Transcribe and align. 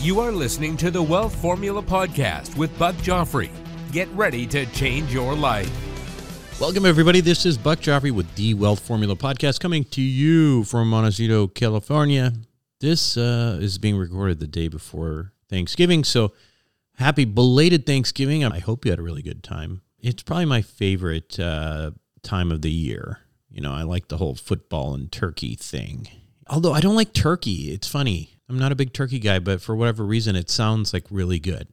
You 0.00 0.20
are 0.20 0.30
listening 0.30 0.76
to 0.76 0.92
the 0.92 1.02
Wealth 1.02 1.34
Formula 1.42 1.82
Podcast 1.82 2.56
with 2.56 2.76
Buck 2.78 2.94
Joffrey. 2.96 3.50
Get 3.90 4.08
ready 4.10 4.46
to 4.46 4.64
change 4.66 5.12
your 5.12 5.34
life. 5.34 5.68
Welcome, 6.60 6.86
everybody. 6.86 7.20
This 7.20 7.44
is 7.44 7.58
Buck 7.58 7.80
Joffrey 7.80 8.12
with 8.12 8.32
the 8.36 8.54
Wealth 8.54 8.78
Formula 8.78 9.16
Podcast 9.16 9.58
coming 9.58 9.82
to 9.86 10.00
you 10.00 10.62
from 10.62 10.88
Montecito, 10.88 11.48
California. 11.48 12.32
This 12.78 13.16
uh, 13.16 13.58
is 13.60 13.78
being 13.78 13.96
recorded 13.96 14.38
the 14.38 14.46
day 14.46 14.68
before 14.68 15.32
Thanksgiving. 15.50 16.04
So, 16.04 16.32
happy 16.94 17.24
belated 17.24 17.84
Thanksgiving. 17.84 18.44
I 18.44 18.60
hope 18.60 18.84
you 18.84 18.92
had 18.92 19.00
a 19.00 19.02
really 19.02 19.22
good 19.22 19.42
time. 19.42 19.82
It's 19.98 20.22
probably 20.22 20.44
my 20.44 20.62
favorite 20.62 21.40
uh, 21.40 21.90
time 22.22 22.52
of 22.52 22.62
the 22.62 22.70
year. 22.70 23.18
You 23.50 23.62
know, 23.62 23.72
I 23.72 23.82
like 23.82 24.06
the 24.06 24.18
whole 24.18 24.36
football 24.36 24.94
and 24.94 25.10
turkey 25.10 25.56
thing. 25.56 26.06
Although 26.46 26.72
I 26.72 26.78
don't 26.78 26.94
like 26.94 27.12
turkey. 27.12 27.72
It's 27.72 27.88
funny. 27.88 28.37
I'm 28.48 28.58
not 28.58 28.72
a 28.72 28.76
big 28.76 28.92
turkey 28.92 29.18
guy, 29.18 29.38
but 29.38 29.60
for 29.60 29.76
whatever 29.76 30.04
reason, 30.04 30.36
it 30.36 30.50
sounds 30.50 30.92
like 30.92 31.04
really 31.10 31.38
good. 31.38 31.68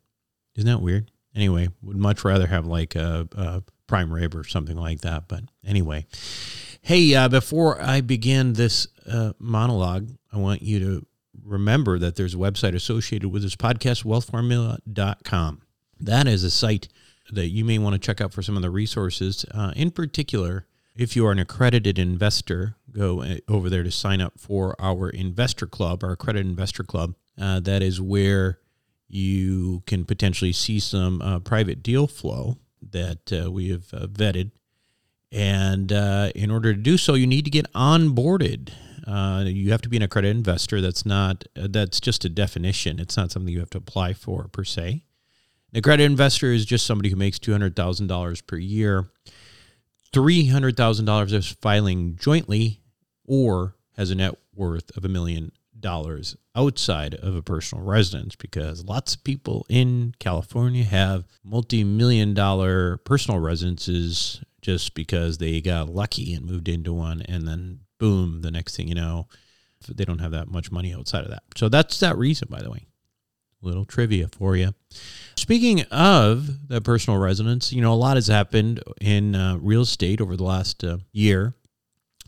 Isn't 0.55 0.69
that 0.69 0.81
weird? 0.81 1.11
Anyway, 1.35 1.69
would 1.81 1.97
much 1.97 2.23
rather 2.23 2.47
have 2.47 2.65
like 2.65 2.95
a, 2.95 3.27
a 3.35 3.63
prime 3.87 4.13
rib 4.13 4.35
or 4.35 4.43
something 4.43 4.77
like 4.77 5.01
that. 5.01 5.27
But 5.27 5.43
anyway, 5.65 6.05
hey, 6.81 7.13
uh, 7.15 7.29
before 7.29 7.81
I 7.81 8.01
begin 8.01 8.53
this 8.53 8.87
uh, 9.09 9.33
monologue, 9.39 10.09
I 10.31 10.37
want 10.37 10.61
you 10.61 10.79
to 10.79 11.05
remember 11.43 11.99
that 11.99 12.15
there's 12.15 12.33
a 12.33 12.37
website 12.37 12.75
associated 12.75 13.29
with 13.29 13.43
this 13.43 13.55
podcast, 13.55 14.03
wealthformula.com. 14.03 15.61
That 15.99 16.27
is 16.27 16.43
a 16.43 16.51
site 16.51 16.87
that 17.31 17.47
you 17.47 17.65
may 17.65 17.79
want 17.79 17.93
to 17.93 17.99
check 17.99 18.21
out 18.21 18.33
for 18.33 18.41
some 18.41 18.55
of 18.55 18.61
the 18.61 18.69
resources. 18.69 19.45
Uh, 19.51 19.71
in 19.75 19.91
particular, 19.91 20.65
if 20.95 21.15
you 21.15 21.25
are 21.25 21.31
an 21.31 21.39
accredited 21.39 21.99
investor, 21.99 22.75
go 22.95 23.21
uh, 23.21 23.37
over 23.47 23.69
there 23.69 23.83
to 23.83 23.91
sign 23.91 24.21
up 24.21 24.39
for 24.39 24.75
our 24.79 25.09
investor 25.09 25.67
club, 25.67 26.03
our 26.03 26.15
credit 26.15 26.45
investor 26.45 26.83
club. 26.83 27.15
Uh, 27.39 27.59
that 27.59 27.83
is 27.83 28.01
where 28.01 28.59
you 29.07 29.83
can 29.85 30.05
potentially 30.05 30.53
see 30.53 30.79
some 30.79 31.21
uh, 31.21 31.39
private 31.39 31.83
deal 31.83 32.07
flow 32.07 32.57
that 32.91 33.31
uh, 33.31 33.51
we 33.51 33.69
have 33.69 33.93
uh, 33.93 34.07
vetted. 34.07 34.51
And 35.31 35.91
uh, 35.91 36.31
in 36.33 36.49
order 36.49 36.73
to 36.73 36.79
do 36.79 36.97
so, 36.97 37.13
you 37.13 37.27
need 37.27 37.45
to 37.45 37.51
get 37.51 37.71
onboarded. 37.73 38.71
you 39.45 39.71
have 39.71 39.81
to 39.81 39.89
be 39.89 39.97
an 39.97 40.03
accredited 40.03 40.37
investor. 40.37 40.79
That's 40.79 41.05
not. 41.05 41.43
that's 41.55 41.99
just 41.99 42.23
a 42.23 42.29
definition. 42.29 42.99
It's 42.99 43.17
not 43.17 43.31
something 43.31 43.51
you 43.51 43.59
have 43.59 43.69
to 43.71 43.77
apply 43.77 44.13
for 44.13 44.47
per 44.47 44.63
se. 44.63 45.03
An 45.73 45.79
accredited 45.79 46.09
investor 46.09 46.53
is 46.53 46.65
just 46.65 46.85
somebody 46.85 47.09
who 47.09 47.17
makes 47.17 47.37
two 47.37 47.51
hundred 47.51 47.75
thousand 47.75 48.07
dollars 48.07 48.41
per 48.41 48.55
year 48.55 49.09
$300,000 50.15 51.33
is 51.33 51.47
filing 51.61 52.15
jointly 52.15 52.79
or 53.25 53.75
has 53.95 54.11
a 54.11 54.15
net 54.15 54.35
worth 54.55 54.95
of 54.97 55.05
a 55.05 55.09
million 55.09 55.51
dollars 55.79 56.35
outside 56.55 57.15
of 57.15 57.35
a 57.35 57.41
personal 57.41 57.83
residence 57.83 58.35
because 58.35 58.85
lots 58.85 59.13
of 59.13 59.23
people 59.23 59.65
in 59.69 60.13
California 60.19 60.83
have 60.83 61.25
multi-million 61.43 62.33
dollar 62.33 62.97
personal 62.97 63.39
residences 63.39 64.41
just 64.61 64.95
because 64.95 65.37
they 65.37 65.61
got 65.61 65.89
lucky 65.89 66.33
and 66.33 66.45
moved 66.45 66.67
into 66.67 66.93
one 66.93 67.21
and 67.23 67.47
then 67.47 67.79
boom 67.99 68.41
the 68.41 68.51
next 68.51 68.75
thing 68.75 68.87
you 68.87 68.95
know 68.95 69.27
they 69.93 70.05
don't 70.05 70.19
have 70.19 70.31
that 70.31 70.49
much 70.49 70.71
money 70.71 70.93
outside 70.93 71.23
of 71.23 71.29
that. 71.29 71.43
So 71.55 71.69
that's 71.69 71.99
that 71.99 72.17
reason 72.17 72.47
by 72.49 72.61
the 72.61 72.71
way. 72.71 72.87
Little 73.61 73.85
trivia 73.85 74.27
for 74.27 74.55
you. 74.55 74.73
Speaking 75.35 75.81
of 75.83 76.67
the 76.67 76.81
personal 76.81 77.19
residence, 77.19 77.73
you 77.73 77.81
know, 77.81 77.93
a 77.93 77.95
lot 77.95 78.17
has 78.17 78.27
happened 78.27 78.83
in 79.01 79.35
uh, 79.35 79.57
real 79.59 79.81
estate 79.81 80.21
over 80.21 80.35
the 80.37 80.43
last 80.43 80.83
uh, 80.83 80.97
year. 81.11 81.55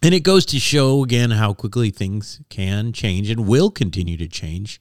And 0.04 0.14
it 0.14 0.20
goes 0.22 0.46
to 0.48 0.60
show 0.60 1.04
again 1.04 1.32
how 1.32 1.54
quickly 1.54 1.90
things 1.90 2.40
can 2.50 2.94
change 2.94 3.30
and 3.30 3.48
will 3.48 3.72
continue 3.72 4.18
to 4.18 4.28
change. 4.28 4.80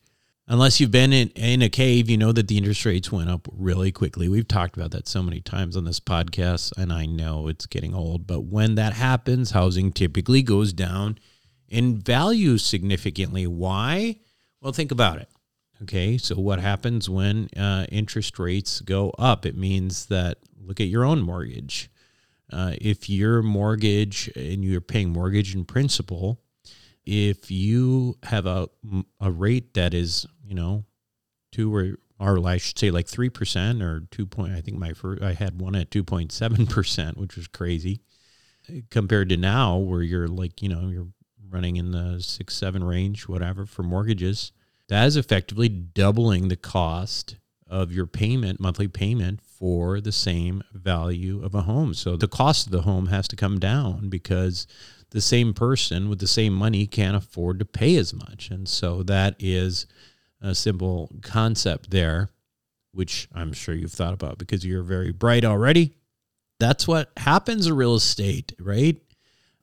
Unless 0.49 0.78
you've 0.78 0.93
been 0.93 1.12
in, 1.12 1.31
in 1.31 1.62
a 1.62 1.69
cave, 1.69 2.09
you 2.09 2.16
know 2.16 2.31
that 2.31 2.47
the 2.47 2.56
interest 2.59 2.84
rates 2.84 3.10
went 3.10 3.31
up 3.31 3.49
really 3.50 3.91
quickly. 3.91 4.28
We've 4.28 4.47
talked 4.47 4.77
about 4.77 4.93
that 4.93 5.09
so 5.09 5.22
many 5.22 5.41
times 5.41 5.77
on 5.77 5.84
this 5.84 5.99
podcast, 5.99 6.72
and 6.77 6.93
I 6.93 7.06
know 7.06 7.49
it's 7.49 7.66
getting 7.66 7.94
old. 7.94 8.27
But 8.27 8.44
when 8.44 8.77
that 8.77 8.93
happens, 8.93 9.50
housing 9.50 9.91
typically 9.91 10.43
goes 10.43 10.72
down 10.72 11.19
in 11.69 11.98
value 11.98 12.59
significantly. 12.59 13.47
Why? 13.47 14.21
Well, 14.60 14.72
think 14.72 14.93
about 14.93 15.19
it. 15.19 15.28
Okay, 15.83 16.16
so 16.16 16.37
what 16.37 16.60
happens 16.60 17.10
when 17.10 17.48
uh, 17.56 17.87
interest 17.91 18.38
rates 18.38 18.81
go 18.81 19.10
up? 19.19 19.44
It 19.44 19.56
means 19.56 20.06
that 20.06 20.38
look 20.60 20.81
at 20.81 20.87
your 20.87 21.04
own 21.04 21.22
mortgage. 21.22 21.91
Uh, 22.52 22.72
if 22.80 23.08
your 23.08 23.42
mortgage 23.42 24.28
and 24.36 24.64
you're 24.64 24.80
paying 24.80 25.10
mortgage 25.10 25.54
and 25.54 25.66
principal, 25.66 26.40
if 27.04 27.50
you 27.50 28.16
have 28.24 28.46
a, 28.46 28.68
a 29.20 29.30
rate 29.30 29.74
that 29.74 29.94
is, 29.94 30.26
you 30.44 30.54
know, 30.54 30.84
two 31.52 31.74
or, 31.74 31.98
or 32.18 32.46
I 32.46 32.56
should 32.58 32.78
say 32.78 32.90
like 32.90 33.06
3% 33.06 33.82
or 33.82 34.06
2 34.10 34.26
point, 34.26 34.52
I 34.52 34.60
think 34.60 34.78
my 34.78 34.92
first, 34.92 35.22
I 35.22 35.32
had 35.32 35.60
one 35.60 35.74
at 35.74 35.90
2.7%, 35.90 37.16
which 37.16 37.36
was 37.36 37.48
crazy 37.48 38.00
compared 38.90 39.28
to 39.28 39.36
now 39.36 39.76
where 39.76 40.02
you're 40.02 40.28
like, 40.28 40.62
you 40.62 40.68
know, 40.68 40.88
you're 40.88 41.08
running 41.48 41.76
in 41.76 41.92
the 41.92 42.20
six, 42.20 42.54
seven 42.54 42.82
range, 42.82 43.28
whatever 43.28 43.66
for 43.66 43.82
mortgages 43.82 44.52
that 44.88 45.06
is 45.06 45.16
effectively 45.16 45.68
doubling 45.68 46.48
the 46.48 46.56
cost 46.56 47.36
of 47.68 47.92
your 47.92 48.06
payment, 48.06 48.60
monthly 48.60 48.88
payment 48.88 49.40
for 49.58 50.00
the 50.00 50.12
same 50.12 50.62
value 50.72 51.42
of 51.44 51.54
a 51.54 51.62
home. 51.62 51.94
So 51.94 52.16
the 52.16 52.28
cost 52.28 52.66
of 52.66 52.72
the 52.72 52.82
home 52.82 53.06
has 53.06 53.26
to 53.28 53.36
come 53.36 53.58
down 53.58 54.08
because 54.08 54.66
the 55.10 55.20
same 55.20 55.54
person 55.54 56.08
with 56.08 56.18
the 56.18 56.26
same 56.26 56.52
money 56.52 56.86
can't 56.86 57.16
afford 57.16 57.58
to 57.58 57.64
pay 57.64 57.96
as 57.96 58.12
much. 58.12 58.50
And 58.50 58.68
so 58.68 59.02
that 59.04 59.36
is 59.38 59.86
a 60.40 60.54
simple 60.54 61.10
concept 61.22 61.90
there, 61.90 62.30
which 62.92 63.28
I'm 63.34 63.52
sure 63.52 63.74
you've 63.74 63.92
thought 63.92 64.14
about 64.14 64.38
because 64.38 64.64
you're 64.64 64.82
very 64.82 65.12
bright 65.12 65.44
already. 65.44 65.94
That's 66.58 66.86
what 66.88 67.10
happens 67.16 67.66
in 67.66 67.76
real 67.76 67.94
estate, 67.94 68.54
right? 68.58 68.96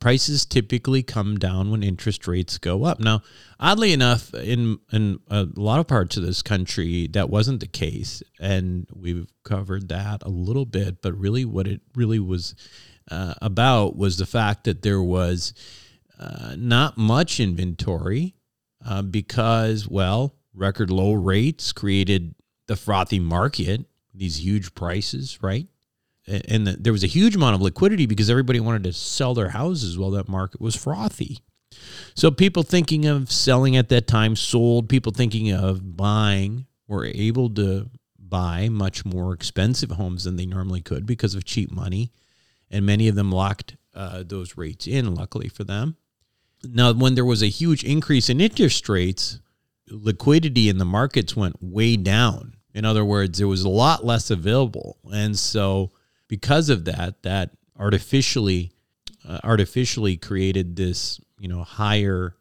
Prices 0.03 0.45
typically 0.45 1.01
come 1.01 1.37
down 1.39 1.71
when 1.71 1.81
interest 1.81 2.27
rates 2.27 2.57
go 2.57 2.83
up. 2.83 2.99
Now, 2.99 3.21
oddly 3.57 3.93
enough, 3.93 4.33
in 4.33 4.77
in 4.91 5.21
a 5.29 5.47
lot 5.55 5.79
of 5.79 5.87
parts 5.87 6.17
of 6.17 6.23
this 6.23 6.41
country, 6.41 7.07
that 7.13 7.29
wasn't 7.29 7.61
the 7.61 7.67
case, 7.67 8.21
and 8.37 8.85
we've 8.93 9.31
covered 9.45 9.87
that 9.87 10.21
a 10.23 10.29
little 10.29 10.65
bit. 10.65 11.01
But 11.01 11.17
really, 11.17 11.45
what 11.45 11.67
it 11.67 11.79
really 11.95 12.19
was 12.19 12.53
uh, 13.09 13.35
about 13.41 13.95
was 13.95 14.17
the 14.17 14.25
fact 14.25 14.65
that 14.65 14.81
there 14.81 15.01
was 15.01 15.53
uh, 16.19 16.55
not 16.57 16.97
much 16.97 17.39
inventory 17.39 18.35
uh, 18.85 19.03
because, 19.03 19.87
well, 19.87 20.35
record 20.53 20.91
low 20.91 21.13
rates 21.13 21.71
created 21.71 22.35
the 22.67 22.75
frothy 22.75 23.21
market, 23.21 23.85
these 24.13 24.43
huge 24.43 24.75
prices, 24.75 25.41
right? 25.41 25.67
And 26.27 26.67
the, 26.67 26.73
there 26.73 26.93
was 26.93 27.03
a 27.03 27.07
huge 27.07 27.35
amount 27.35 27.55
of 27.55 27.61
liquidity 27.61 28.05
because 28.05 28.29
everybody 28.29 28.59
wanted 28.59 28.83
to 28.83 28.93
sell 28.93 29.33
their 29.33 29.49
houses 29.49 29.97
while 29.97 30.11
that 30.11 30.29
market 30.29 30.61
was 30.61 30.75
frothy. 30.75 31.39
So 32.15 32.31
people 32.31 32.63
thinking 32.63 33.05
of 33.05 33.31
selling 33.31 33.75
at 33.75 33.89
that 33.89 34.07
time 34.07 34.35
sold. 34.35 34.89
People 34.89 35.11
thinking 35.11 35.51
of 35.51 35.97
buying 35.97 36.65
were 36.87 37.05
able 37.05 37.49
to 37.55 37.89
buy 38.17 38.69
much 38.69 39.05
more 39.05 39.33
expensive 39.33 39.91
homes 39.91 40.23
than 40.23 40.35
they 40.35 40.45
normally 40.45 40.81
could 40.81 41.05
because 41.05 41.35
of 41.35 41.45
cheap 41.45 41.71
money, 41.71 42.11
and 42.69 42.85
many 42.85 43.07
of 43.07 43.15
them 43.15 43.31
locked 43.31 43.75
uh, 43.93 44.23
those 44.25 44.57
rates 44.57 44.87
in. 44.87 45.13
Luckily 45.13 45.49
for 45.49 45.63
them. 45.63 45.97
Now, 46.63 46.93
when 46.93 47.15
there 47.15 47.25
was 47.25 47.43
a 47.43 47.47
huge 47.47 47.83
increase 47.83 48.29
in 48.29 48.39
interest 48.39 48.87
rates, 48.87 49.39
liquidity 49.89 50.69
in 50.69 50.77
the 50.77 50.85
markets 50.85 51.35
went 51.35 51.61
way 51.61 51.97
down 51.97 52.55
In 52.73 52.85
other 52.85 53.05
words, 53.05 53.37
there 53.37 53.47
was 53.47 53.63
a 53.63 53.69
lot 53.69 54.05
less 54.05 54.31
available. 54.31 54.97
And 55.11 55.37
so 55.37 55.91
because 56.33 56.69
of 56.71 56.85
that, 56.85 57.21
that 57.21 57.51
artificially 57.77 58.71
uh, 59.29 59.37
artificially 59.43 60.17
created 60.17 60.75
this, 60.75 61.21
you 61.37 61.47
know, 61.47 61.63
higher 61.63 62.35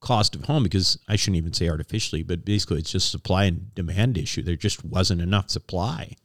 cost 0.00 0.34
of 0.34 0.46
home 0.46 0.62
because 0.62 0.98
I 1.08 1.16
shouldn't 1.16 1.36
even 1.36 1.52
say 1.52 1.68
artificially, 1.68 2.22
but 2.22 2.42
basically 2.42 2.78
it's 2.78 2.90
just 2.90 3.10
supply 3.10 3.44
and 3.44 3.74
demand 3.74 4.16
issue. 4.16 4.40
There 4.40 4.56
just 4.56 4.82
wasn't 4.82 5.20
enough 5.20 5.50
supply. 5.50 6.16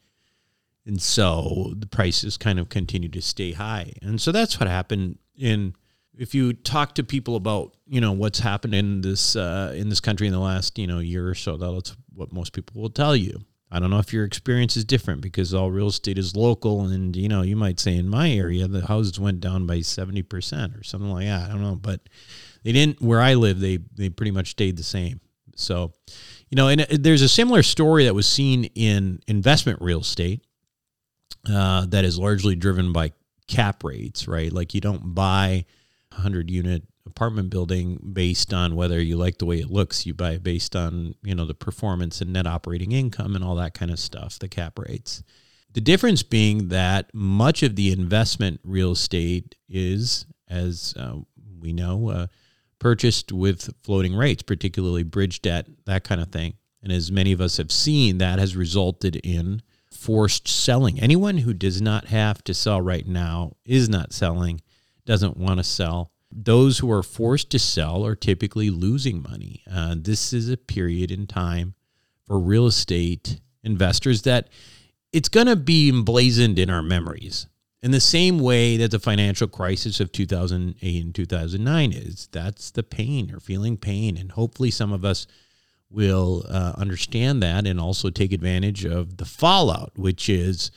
And 0.86 1.02
so 1.02 1.74
the 1.76 1.88
prices 1.88 2.38
kind 2.38 2.58
of 2.58 2.70
continued 2.70 3.12
to 3.12 3.22
stay 3.22 3.52
high. 3.52 3.92
And 4.02 4.22
so 4.22 4.32
that's 4.32 4.58
what 4.58 4.70
happened 4.70 5.20
in 5.36 5.76
if 6.18 6.34
you 6.34 6.54
talk 6.54 6.96
to 6.96 7.04
people 7.04 7.36
about, 7.36 7.76
you 7.86 8.00
know, 8.00 8.14
what's 8.14 8.40
happened 8.40 8.76
in 8.76 9.02
this 9.02 9.36
uh, 9.36 9.74
in 9.76 9.90
this 9.90 10.00
country 10.00 10.26
in 10.26 10.32
the 10.32 10.40
last, 10.40 10.80
you 10.80 10.88
know, 10.88 11.00
year 11.00 11.28
or 11.28 11.36
so, 11.36 11.58
that's 11.58 11.98
what 12.14 12.32
most 12.32 12.54
people 12.54 12.82
will 12.82 12.90
tell 12.90 13.14
you. 13.14 13.42
I 13.72 13.80
don't 13.80 13.92
know 13.92 14.00
if 14.00 14.14
your 14.14 14.26
experience 14.26 14.76
is 14.76 14.84
different 14.84 15.22
because 15.22 15.54
all 15.54 15.70
real 15.70 15.88
estate 15.88 16.18
is 16.18 16.36
local 16.36 16.86
and 16.88 17.16
you 17.16 17.30
know, 17.30 17.44
you 17.44 17.56
might 17.56 17.80
say 17.80 17.96
in 17.96 18.10
my 18.10 18.32
area 18.32 18.68
the 18.68 18.86
houses 18.88 19.20
went 19.20 19.42
down 19.42 19.68
by 19.68 19.78
70% 19.78 20.80
or 20.80 20.84
something 20.84 21.12
like 21.12 21.28
that. 21.28 21.50
I 21.50 21.54
don't 21.54 21.62
know, 21.62 21.76
but 21.76 22.02
they 22.64 22.72
didn't 22.72 23.02
where 23.02 23.22
I 23.22 23.36
live. 23.36 23.60
They 23.60 23.78
they 23.96 24.10
pretty 24.10 24.32
much 24.32 24.52
stayed 24.52 24.78
the 24.78 24.84
same. 24.84 25.22
So, 25.56 25.94
you 26.50 26.56
know, 26.56 26.70
and 26.70 26.82
there's 26.90 27.22
a 27.22 27.30
similar 27.30 27.64
story 27.64 28.06
that 28.06 28.16
was 28.16 28.28
seen 28.28 28.66
in 28.76 29.20
investment 29.28 29.82
real 29.82 30.02
estate 30.02 30.42
uh, 31.48 31.86
that 31.88 32.06
is 32.06 32.18
largely 32.18 32.56
driven 32.56 32.92
by 32.92 33.12
cap 33.48 33.84
rates, 33.84 34.28
right? 34.28 34.52
Like 34.52 34.74
you 34.74 34.82
don't 34.82 35.14
buy 35.14 35.66
a 36.12 36.16
hundred 36.16 36.50
unit 36.50 36.84
apartment 37.20 37.50
building 37.50 38.00
based 38.14 38.54
on 38.54 38.78
whether 38.78 39.02
you 39.02 39.18
like 39.18 39.40
the 39.40 39.46
way 39.46 39.60
it 39.60 39.70
looks. 39.70 40.06
You 40.06 40.14
buy 40.14 40.38
based 40.38 40.74
on 40.74 41.16
you 41.22 41.36
know 41.36 41.46
the 41.46 41.54
performance 41.54 42.22
and 42.22 42.32
net 42.32 42.48
operating 42.48 42.94
income 42.94 43.36
and 43.36 43.44
all 43.44 43.56
that 43.56 43.74
kind 43.74 43.92
of 43.92 44.00
stuff. 44.00 44.40
The 44.40 44.48
cap 44.48 44.80
rates. 44.80 45.22
The 45.74 45.82
difference 45.82 46.24
being 46.24 46.70
that 46.70 47.14
much 47.14 47.62
of 47.62 47.76
the 47.76 47.92
investment 47.92 48.62
real 48.64 48.94
estate 48.94 49.56
is, 49.68 50.28
as 50.48 50.96
uh, 50.98 51.18
we 51.60 51.74
know, 51.74 52.10
uh, 52.10 52.28
purchased 52.80 53.34
with 53.34 53.70
floating 53.84 54.16
rates, 54.16 54.42
particularly 54.42 55.04
bridge 55.04 55.42
debt, 55.42 55.68
that 55.86 56.06
kind 56.06 56.22
of 56.22 56.32
thing. 56.32 56.54
And 56.82 56.90
as 56.90 57.12
many 57.12 57.34
of 57.34 57.42
us 57.42 57.58
have 57.58 57.72
seen, 57.72 58.20
that 58.20 58.40
has 58.40 58.56
resulted 58.56 59.18
in 59.18 59.62
forced 59.92 60.48
selling. 60.48 61.02
Anyone 61.02 61.40
who 61.40 61.54
does 61.54 61.82
not 61.82 62.06
have 62.06 62.46
to 62.46 62.54
sell 62.54 62.80
right 62.80 63.06
now 63.06 63.58
is 63.66 63.90
not 63.90 64.14
selling, 64.14 64.62
doesn't 65.06 65.36
want 65.36 65.58
to 65.58 65.66
sell. 65.66 66.14
Those 66.32 66.80
who 66.80 66.92
are 66.92 67.04
forced 67.04 67.50
to 67.52 67.60
sell 67.60 68.06
are 68.06 68.16
typically 68.16 68.70
losing 68.70 69.22
money. 69.22 69.64
Uh, 69.70 69.96
this 69.98 70.32
is 70.32 70.50
a 70.50 70.58
period 70.58 71.12
in 71.12 71.28
time 71.28 71.74
for 72.26 72.40
real 72.40 72.68
estate 72.68 73.40
investors 73.64 74.22
that 74.24 74.50
it's 75.12 75.30
going 75.30 75.48
to 75.48 75.56
be 75.56 75.90
emblazoned 75.90 76.60
in 76.60 76.70
our 76.70 76.84
memories 76.84 77.48
in 77.82 77.92
the 77.92 78.00
same 78.00 78.40
way 78.40 78.78
that 78.78 78.92
the 78.92 79.00
financial 79.00 79.48
crisis 79.48 80.00
of 80.00 80.12
2008 80.12 81.04
and 81.04 81.16
2009 81.16 81.92
is. 81.94 82.28
That's 82.32 82.72
the 82.72 82.84
pain 82.84 83.34
or 83.34 83.40
feeling 83.40 83.78
pain. 83.78 84.18
And 84.18 84.32
hopefully, 84.32 84.72
some 84.72 84.92
of 84.92 85.06
us 85.06 85.28
will 85.90 86.46
uh, 86.50 86.74
understand 86.78 87.42
that 87.42 87.66
and 87.66 87.80
also 87.80 88.10
take 88.10 88.32
advantage 88.32 88.86
of 88.86 89.18
the 89.18 89.26
fallout, 89.26 89.94
which 89.96 90.30
is 90.30 90.72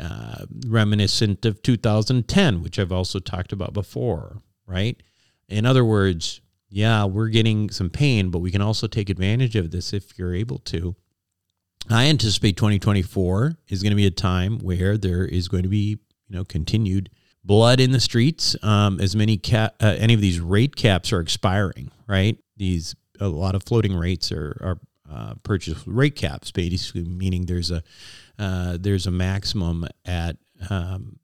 uh, 0.00 0.46
reminiscent 0.66 1.44
of 1.44 1.62
2010, 1.62 2.62
which 2.62 2.78
I've 2.78 2.92
also 2.92 3.18
talked 3.18 3.52
about 3.52 3.72
before, 3.72 4.42
right? 4.68 5.02
In 5.48 5.66
other 5.66 5.84
words, 5.84 6.40
yeah, 6.70 7.04
we're 7.04 7.28
getting 7.28 7.70
some 7.70 7.90
pain, 7.90 8.30
but 8.30 8.38
we 8.38 8.50
can 8.50 8.60
also 8.60 8.86
take 8.86 9.08
advantage 9.08 9.56
of 9.56 9.70
this 9.70 9.92
if 9.92 10.18
you're 10.18 10.34
able 10.34 10.58
to. 10.58 10.94
I 11.90 12.06
anticipate 12.06 12.56
2024 12.56 13.56
is 13.68 13.82
going 13.82 13.90
to 13.90 13.96
be 13.96 14.06
a 14.06 14.10
time 14.10 14.58
where 14.58 14.98
there 14.98 15.24
is 15.24 15.48
going 15.48 15.62
to 15.62 15.68
be 15.68 15.98
you 16.28 16.36
know, 16.36 16.44
continued 16.44 17.10
blood 17.44 17.80
in 17.80 17.92
the 17.92 18.00
streets. 18.00 18.54
Um, 18.62 19.00
as 19.00 19.16
many 19.16 19.38
cap, 19.38 19.74
uh, 19.80 19.96
any 19.98 20.14
of 20.14 20.20
these 20.20 20.40
rate 20.40 20.76
caps 20.76 21.12
are 21.12 21.20
expiring, 21.20 21.90
right? 22.06 22.36
These 22.56 22.94
a 23.20 23.28
lot 23.28 23.54
of 23.54 23.62
floating 23.64 23.96
rates 23.96 24.30
are 24.30 24.56
are 24.60 24.78
uh, 25.10 25.34
purchased 25.42 25.84
rate 25.86 26.16
caps, 26.16 26.50
basically 26.50 27.04
meaning 27.04 27.46
there's 27.46 27.70
a 27.70 27.82
uh, 28.38 28.76
there's 28.78 29.06
a 29.06 29.10
maximum 29.10 29.86
at 30.04 30.36
um, 30.68 31.18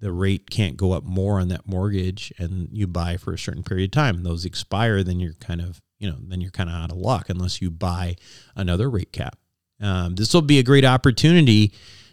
the 0.00 0.12
rate 0.12 0.50
can't 0.50 0.76
go 0.76 0.92
up 0.92 1.04
more 1.04 1.40
on 1.40 1.48
that 1.48 1.66
mortgage, 1.66 2.32
and 2.38 2.68
you 2.72 2.86
buy 2.86 3.16
for 3.16 3.32
a 3.32 3.38
certain 3.38 3.62
period 3.62 3.86
of 3.86 3.92
time. 3.92 4.22
Those 4.22 4.44
expire, 4.44 5.02
then 5.02 5.20
you're 5.20 5.34
kind 5.34 5.60
of 5.60 5.80
you 5.98 6.10
know 6.10 6.16
then 6.20 6.40
you're 6.40 6.50
kind 6.50 6.68
of 6.68 6.76
out 6.76 6.92
of 6.92 6.98
luck 6.98 7.28
unless 7.28 7.60
you 7.60 7.70
buy 7.70 8.16
another 8.54 8.90
rate 8.90 9.12
cap. 9.12 9.38
Um, 9.80 10.14
this 10.14 10.32
will 10.32 10.42
be 10.42 10.58
a 10.58 10.62
great 10.62 10.84
opportunity 10.84 11.72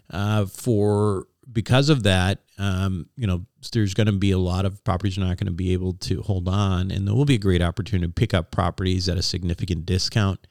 uh, 0.10 0.46
for 0.46 1.28
because 1.52 1.90
of 1.90 2.04
that, 2.04 2.40
um, 2.58 3.08
you 3.16 3.28
know, 3.28 3.46
there's 3.72 3.94
going 3.94 4.08
to 4.08 4.14
be 4.14 4.32
a 4.32 4.38
lot 4.38 4.66
of 4.66 4.84
properties 4.84 5.18
are 5.18 5.22
not 5.22 5.38
going 5.38 5.48
to 5.48 5.52
be 5.52 5.74
able 5.74 5.94
to 5.94 6.22
hold 6.22 6.48
on, 6.48 6.92
and 6.92 7.08
there 7.08 7.16
will 7.16 7.26
be 7.26 7.36
a 7.36 7.40
great 7.40 7.62
opportunity 7.62 8.08
to 8.08 8.14
pick 8.14 8.34
up 8.34 8.52
properties 8.52 9.08
at 9.08 9.18
a 9.18 9.22
significant 9.22 9.86
discount. 9.86 10.48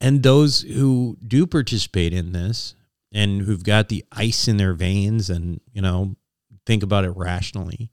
And 0.00 0.22
those 0.22 0.62
who 0.62 1.16
do 1.26 1.46
participate 1.46 2.12
in 2.12 2.32
this 2.32 2.74
and 3.12 3.42
who've 3.42 3.64
got 3.64 3.88
the 3.88 4.04
ice 4.12 4.46
in 4.46 4.56
their 4.56 4.74
veins 4.74 5.28
and, 5.28 5.60
you 5.72 5.82
know, 5.82 6.16
think 6.68 6.82
about 6.82 7.06
it 7.06 7.16
rationally, 7.16 7.90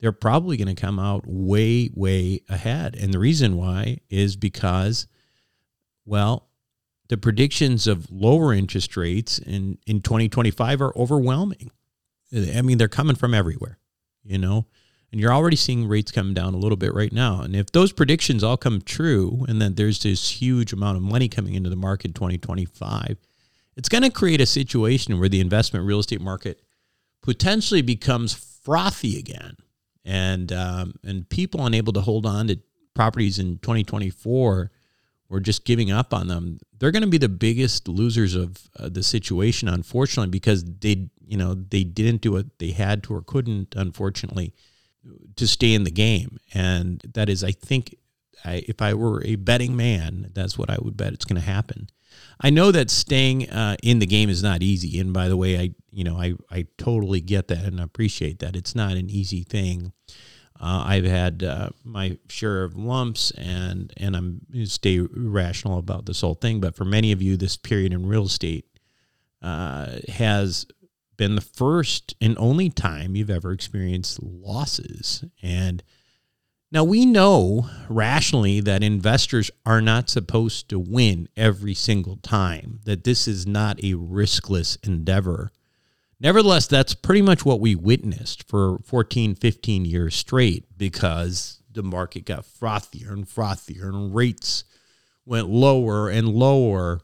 they're 0.00 0.10
probably 0.10 0.56
going 0.56 0.74
to 0.74 0.80
come 0.80 0.98
out 0.98 1.24
way, 1.26 1.90
way 1.94 2.40
ahead. 2.48 2.96
And 2.96 3.12
the 3.12 3.18
reason 3.18 3.58
why 3.58 3.98
is 4.08 4.36
because, 4.36 5.06
well, 6.06 6.48
the 7.08 7.18
predictions 7.18 7.86
of 7.86 8.10
lower 8.10 8.54
interest 8.54 8.96
rates 8.96 9.38
in, 9.38 9.76
in 9.86 10.00
2025 10.00 10.80
are 10.80 10.96
overwhelming. 10.96 11.70
I 12.32 12.62
mean, 12.62 12.78
they're 12.78 12.88
coming 12.88 13.16
from 13.16 13.34
everywhere, 13.34 13.78
you 14.24 14.38
know, 14.38 14.64
and 15.12 15.20
you're 15.20 15.34
already 15.34 15.56
seeing 15.56 15.86
rates 15.86 16.10
come 16.10 16.32
down 16.32 16.54
a 16.54 16.58
little 16.58 16.78
bit 16.78 16.94
right 16.94 17.12
now. 17.12 17.42
And 17.42 17.54
if 17.54 17.70
those 17.72 17.92
predictions 17.92 18.42
all 18.42 18.56
come 18.56 18.80
true, 18.80 19.44
and 19.46 19.60
then 19.60 19.74
there's 19.74 20.02
this 20.02 20.40
huge 20.40 20.72
amount 20.72 20.96
of 20.96 21.02
money 21.02 21.28
coming 21.28 21.52
into 21.52 21.68
the 21.68 21.76
market 21.76 22.06
in 22.06 22.12
2025, 22.14 23.18
it's 23.76 23.88
going 23.90 24.04
to 24.04 24.10
create 24.10 24.40
a 24.40 24.46
situation 24.46 25.18
where 25.18 25.28
the 25.28 25.40
investment 25.40 25.84
real 25.84 25.98
estate 25.98 26.22
market 26.22 26.62
potentially 27.22 27.82
becomes 27.82 28.34
frothy 28.34 29.18
again. 29.18 29.56
And, 30.04 30.52
um, 30.52 30.94
and 31.04 31.28
people 31.28 31.64
unable 31.66 31.92
to 31.92 32.00
hold 32.00 32.26
on 32.26 32.48
to 32.48 32.58
properties 32.94 33.38
in 33.38 33.58
2024 33.58 34.70
or 35.28 35.40
just 35.40 35.64
giving 35.64 35.90
up 35.90 36.12
on 36.12 36.26
them, 36.26 36.58
they're 36.78 36.90
going 36.90 37.02
to 37.02 37.08
be 37.08 37.18
the 37.18 37.28
biggest 37.28 37.86
losers 37.86 38.34
of 38.34 38.68
uh, 38.78 38.88
the 38.88 39.02
situation, 39.02 39.68
unfortunately, 39.68 40.30
because 40.30 40.64
they, 40.64 41.08
you 41.24 41.36
know, 41.36 41.54
they 41.54 41.84
didn't 41.84 42.20
do 42.20 42.32
what 42.32 42.58
they 42.58 42.72
had 42.72 43.02
to 43.04 43.14
or 43.14 43.22
couldn't, 43.22 43.74
unfortunately, 43.76 44.52
to 45.36 45.46
stay 45.46 45.72
in 45.72 45.84
the 45.84 45.90
game. 45.90 46.38
And 46.52 47.00
that 47.14 47.28
is, 47.28 47.44
I 47.44 47.52
think, 47.52 47.96
I, 48.44 48.64
if 48.66 48.82
I 48.82 48.94
were 48.94 49.22
a 49.24 49.36
betting 49.36 49.76
man, 49.76 50.30
that's 50.34 50.58
what 50.58 50.68
I 50.70 50.78
would 50.80 50.96
bet 50.96 51.12
it's 51.12 51.24
going 51.24 51.40
to 51.40 51.46
happen. 51.46 51.88
I 52.40 52.50
know 52.50 52.72
that 52.72 52.90
staying 52.90 53.48
uh, 53.50 53.76
in 53.82 53.98
the 53.98 54.06
game 54.06 54.30
is 54.30 54.42
not 54.42 54.62
easy, 54.62 54.98
and 54.98 55.12
by 55.12 55.28
the 55.28 55.36
way, 55.36 55.58
I, 55.58 55.70
you 55.92 56.04
know, 56.04 56.16
I, 56.16 56.34
I 56.50 56.66
totally 56.78 57.20
get 57.20 57.48
that 57.48 57.64
and 57.64 57.80
appreciate 57.80 58.38
that. 58.40 58.56
It's 58.56 58.74
not 58.74 58.92
an 58.92 59.10
easy 59.10 59.42
thing. 59.42 59.92
Uh, 60.60 60.84
I've 60.86 61.04
had 61.04 61.42
uh, 61.42 61.70
my 61.84 62.18
share 62.28 62.64
of 62.64 62.76
lumps, 62.76 63.30
and 63.32 63.92
and 63.96 64.14
I'm 64.14 64.40
stay 64.66 65.00
rational 65.00 65.78
about 65.78 66.04
this 66.04 66.20
whole 66.20 66.34
thing. 66.34 66.60
But 66.60 66.76
for 66.76 66.84
many 66.84 67.12
of 67.12 67.22
you, 67.22 67.36
this 67.36 67.56
period 67.56 67.94
in 67.94 68.06
real 68.06 68.26
estate 68.26 68.66
uh, 69.40 69.98
has 70.08 70.66
been 71.16 71.34
the 71.34 71.40
first 71.40 72.14
and 72.20 72.36
only 72.38 72.70
time 72.70 73.14
you've 73.16 73.30
ever 73.30 73.52
experienced 73.52 74.22
losses. 74.22 75.24
And 75.42 75.82
now 76.72 76.84
we 76.84 77.04
know 77.04 77.68
rationally 77.88 78.60
that 78.60 78.82
investors 78.82 79.50
are 79.66 79.82
not 79.82 80.08
supposed 80.08 80.68
to 80.68 80.78
win 80.78 81.28
every 81.36 81.74
single 81.74 82.16
time. 82.16 82.80
That 82.84 83.04
this 83.04 83.26
is 83.26 83.46
not 83.46 83.78
a 83.80 83.94
riskless 83.94 84.78
endeavor. 84.86 85.50
Nevertheless, 86.20 86.66
that's 86.66 86.94
pretty 86.94 87.22
much 87.22 87.46
what 87.46 87.60
we 87.60 87.74
witnessed 87.74 88.46
for 88.46 88.78
14, 88.84 89.34
15 89.34 89.84
years 89.86 90.14
straight 90.14 90.66
because 90.76 91.62
the 91.72 91.82
market 91.82 92.26
got 92.26 92.44
frothier 92.44 93.10
and 93.10 93.26
frothier 93.26 93.88
and 93.88 94.14
rates 94.14 94.64
went 95.24 95.48
lower 95.48 96.10
and 96.10 96.28
lower. 96.28 97.00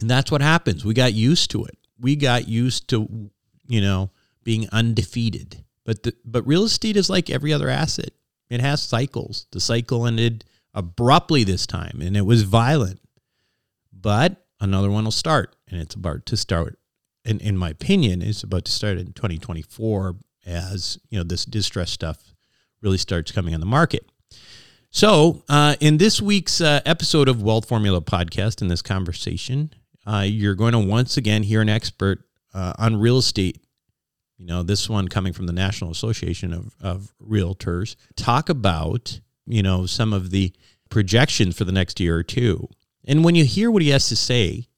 And 0.00 0.10
that's 0.10 0.30
what 0.30 0.42
happens. 0.42 0.84
We 0.84 0.92
got 0.92 1.14
used 1.14 1.52
to 1.52 1.64
it. 1.64 1.78
We 2.00 2.16
got 2.16 2.48
used 2.48 2.88
to, 2.88 3.30
you 3.68 3.80
know, 3.80 4.10
being 4.42 4.68
undefeated. 4.72 5.64
But 5.84 6.02
the, 6.02 6.14
but 6.24 6.46
real 6.46 6.64
estate 6.64 6.96
is 6.96 7.08
like 7.08 7.30
every 7.30 7.52
other 7.52 7.68
asset. 7.68 8.10
It 8.50 8.60
has 8.60 8.82
cycles. 8.82 9.46
The 9.52 9.60
cycle 9.60 10.04
ended 10.04 10.44
abruptly 10.74 11.44
this 11.44 11.64
time 11.66 12.00
and 12.00 12.16
it 12.16 12.22
was 12.22 12.42
violent. 12.42 13.00
But 13.92 14.44
another 14.60 14.90
one 14.90 15.04
will 15.04 15.12
start 15.12 15.54
and 15.68 15.80
it's 15.80 15.94
about 15.94 16.26
to 16.26 16.36
start 16.36 16.78
in, 17.26 17.40
in 17.40 17.56
my 17.56 17.70
opinion, 17.70 18.22
is 18.22 18.42
about 18.42 18.64
to 18.66 18.72
start 18.72 18.98
in 18.98 19.12
2024 19.12 20.16
as 20.46 20.98
you 21.10 21.18
know 21.18 21.24
this 21.24 21.44
distress 21.44 21.90
stuff 21.90 22.32
really 22.80 22.98
starts 22.98 23.32
coming 23.32 23.52
on 23.52 23.60
the 23.60 23.66
market. 23.66 24.08
So, 24.90 25.42
uh, 25.48 25.74
in 25.80 25.98
this 25.98 26.22
week's 26.22 26.60
uh, 26.60 26.80
episode 26.86 27.28
of 27.28 27.42
Wealth 27.42 27.68
Formula 27.68 28.00
Podcast, 28.00 28.62
in 28.62 28.68
this 28.68 28.80
conversation, 28.80 29.74
uh, 30.06 30.24
you're 30.26 30.54
going 30.54 30.72
to 30.72 30.78
once 30.78 31.16
again 31.16 31.42
hear 31.42 31.60
an 31.60 31.68
expert 31.68 32.20
uh, 32.54 32.72
on 32.78 32.96
real 32.96 33.18
estate. 33.18 33.60
You 34.38 34.46
know, 34.46 34.62
this 34.62 34.88
one 34.88 35.08
coming 35.08 35.32
from 35.32 35.46
the 35.46 35.52
National 35.52 35.90
Association 35.90 36.52
of, 36.52 36.74
of 36.80 37.12
Realtors, 37.20 37.96
talk 38.16 38.48
about, 38.48 39.20
you 39.46 39.62
know, 39.62 39.86
some 39.86 40.12
of 40.12 40.30
the 40.30 40.52
projections 40.88 41.56
for 41.56 41.64
the 41.64 41.72
next 41.72 42.00
year 42.00 42.16
or 42.16 42.22
two. 42.22 42.68
And 43.04 43.24
when 43.24 43.34
you 43.34 43.44
hear 43.44 43.70
what 43.70 43.82
he 43.82 43.90
has 43.90 44.08
to 44.08 44.16
say, 44.16 44.68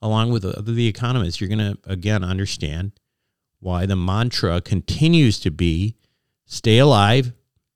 along 0.00 0.30
with 0.30 0.42
the, 0.42 0.60
the 0.62 0.86
economists, 0.86 1.40
you're 1.40 1.48
going 1.48 1.58
to, 1.58 1.78
again, 1.84 2.22
understand 2.22 2.92
why 3.60 3.86
the 3.86 3.96
mantra 3.96 4.60
continues 4.60 5.40
to 5.40 5.50
be 5.50 5.96
stay 6.46 6.78
alive 6.78 7.32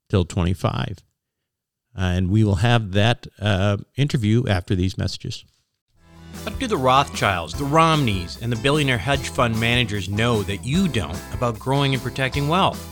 till 0.08 0.24
25. 0.24 0.98
Uh, 1.94 2.00
and 2.00 2.30
we 2.30 2.42
will 2.44 2.56
have 2.56 2.92
that 2.92 3.26
uh, 3.38 3.76
interview 3.96 4.46
after 4.48 4.74
these 4.74 4.96
messages. 4.96 5.44
What 6.44 6.58
do 6.58 6.66
the 6.66 6.76
Rothschilds, 6.76 7.54
the 7.54 7.64
Romneys, 7.64 8.40
and 8.40 8.50
the 8.50 8.56
billionaire 8.56 8.98
hedge 8.98 9.28
fund 9.28 9.58
managers 9.60 10.08
know 10.08 10.42
that 10.44 10.64
you 10.64 10.88
don't 10.88 11.20
about 11.32 11.58
growing 11.58 11.92
and 11.92 12.02
protecting 12.02 12.48
wealth? 12.48 12.88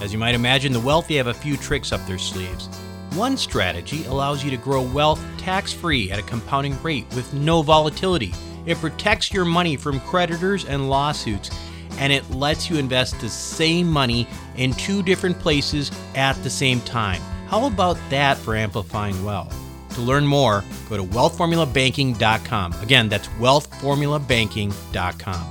As 0.00 0.12
you 0.12 0.18
might 0.18 0.34
imagine, 0.34 0.72
the 0.72 0.80
wealthy 0.80 1.16
have 1.16 1.26
a 1.26 1.34
few 1.34 1.56
tricks 1.56 1.92
up 1.92 2.04
their 2.06 2.18
sleeves. 2.18 2.68
One 3.14 3.36
strategy 3.36 4.04
allows 4.04 4.44
you 4.44 4.50
to 4.50 4.56
grow 4.56 4.82
wealth 4.82 5.20
tax 5.36 5.72
free 5.72 6.10
at 6.10 6.18
a 6.18 6.22
compounding 6.22 6.80
rate 6.82 7.06
with 7.14 7.34
no 7.34 7.60
volatility. 7.60 8.32
It 8.66 8.78
protects 8.78 9.32
your 9.32 9.44
money 9.44 9.76
from 9.76 10.00
creditors 10.00 10.64
and 10.64 10.90
lawsuits, 10.90 11.50
and 11.98 12.12
it 12.12 12.28
lets 12.30 12.70
you 12.70 12.76
invest 12.76 13.20
the 13.20 13.28
same 13.28 13.88
money 13.88 14.26
in 14.56 14.72
two 14.74 15.02
different 15.02 15.38
places 15.38 15.90
at 16.14 16.34
the 16.42 16.50
same 16.50 16.80
time. 16.82 17.20
How 17.46 17.66
about 17.66 17.98
that 18.10 18.36
for 18.38 18.54
amplifying 18.54 19.24
wealth? 19.24 19.56
To 19.94 20.00
learn 20.00 20.24
more, 20.26 20.64
go 20.88 20.96
to 20.96 21.04
wealthformulabanking.com. 21.04 22.74
Again, 22.80 23.08
that's 23.08 23.26
wealthformulabanking.com. 23.28 25.50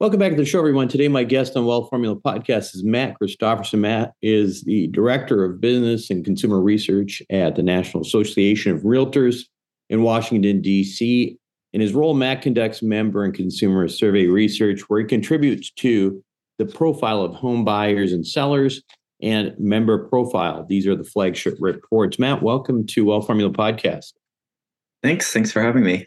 Welcome 0.00 0.18
back 0.18 0.30
to 0.30 0.36
the 0.36 0.46
show, 0.46 0.60
everyone. 0.60 0.88
Today, 0.88 1.08
my 1.08 1.24
guest 1.24 1.58
on 1.58 1.66
Wealth 1.66 1.90
Formula 1.90 2.16
Podcast 2.16 2.74
is 2.74 2.82
Matt 2.82 3.16
Christofferson. 3.20 3.80
Matt 3.80 4.14
is 4.22 4.62
the 4.62 4.86
Director 4.88 5.44
of 5.44 5.60
Business 5.60 6.08
and 6.08 6.24
Consumer 6.24 6.60
Research 6.60 7.22
at 7.28 7.54
the 7.54 7.62
National 7.62 8.02
Association 8.02 8.72
of 8.72 8.80
Realtors 8.80 9.44
in 9.90 10.02
Washington, 10.02 10.62
D.C. 10.62 11.36
In 11.72 11.80
his 11.80 11.92
role, 11.92 12.14
Matt 12.14 12.42
conducts 12.42 12.80
member 12.80 13.24
and 13.24 13.34
consumer 13.34 13.86
survey 13.88 14.26
research 14.26 14.88
where 14.88 15.00
he 15.00 15.06
contributes 15.06 15.70
to 15.72 16.22
the 16.58 16.64
profile 16.64 17.22
of 17.22 17.34
home 17.34 17.64
buyers 17.64 18.12
and 18.12 18.26
sellers 18.26 18.82
and 19.20 19.52
member 19.58 20.08
profile. 20.08 20.64
These 20.68 20.86
are 20.86 20.96
the 20.96 21.04
flagship 21.04 21.56
reports. 21.60 22.18
Matt, 22.18 22.42
welcome 22.42 22.86
to 22.86 23.04
Wealth 23.04 23.26
Formula 23.26 23.52
Podcast. 23.52 24.12
Thanks. 25.02 25.32
Thanks 25.32 25.52
for 25.52 25.60
having 25.60 25.84
me. 25.84 26.06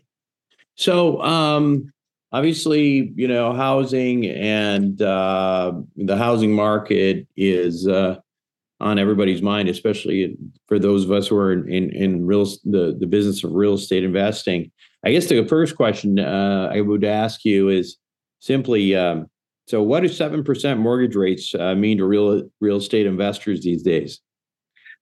So, 0.76 1.22
um, 1.22 1.92
obviously, 2.32 3.14
you 3.16 3.28
know, 3.28 3.54
housing 3.54 4.26
and 4.28 5.02
uh, 5.02 5.74
the 5.96 6.18
housing 6.18 6.54
market 6.54 7.28
is 7.36 7.88
uh, 7.88 8.20
on 8.84 9.00
everybody's 9.00 9.42
mind, 9.42 9.70
especially 9.70 10.36
for 10.68 10.78
those 10.78 11.06
of 11.06 11.12
us 11.12 11.28
who 11.28 11.38
are 11.38 11.54
in, 11.54 11.70
in, 11.70 11.90
in 11.92 12.26
real 12.26 12.46
the, 12.66 12.96
the 13.00 13.08
business 13.08 13.44
of 13.44 13.54
real 13.54 13.74
estate 13.74 14.04
investing. 14.04 14.72
I 15.06 15.12
guess 15.12 15.28
the 15.28 15.46
first 15.48 15.76
question 15.76 16.20
uh, 16.20 16.70
I 16.72 16.82
would 16.82 17.04
ask 17.04 17.44
you 17.46 17.70
is 17.70 17.98
simply 18.40 18.96
um, 18.96 19.28
so, 19.68 19.82
what 19.82 20.02
do 20.02 20.10
seven 20.10 20.44
percent 20.44 20.80
mortgage 20.80 21.16
rates 21.16 21.56
uh, 21.56 21.76
mean 21.76 21.98
to 21.98 22.06
real 22.06 22.44
real 22.60 22.78
estate 22.78 23.06
investors 23.06 23.62
these 23.62 23.82
days? 23.82 24.20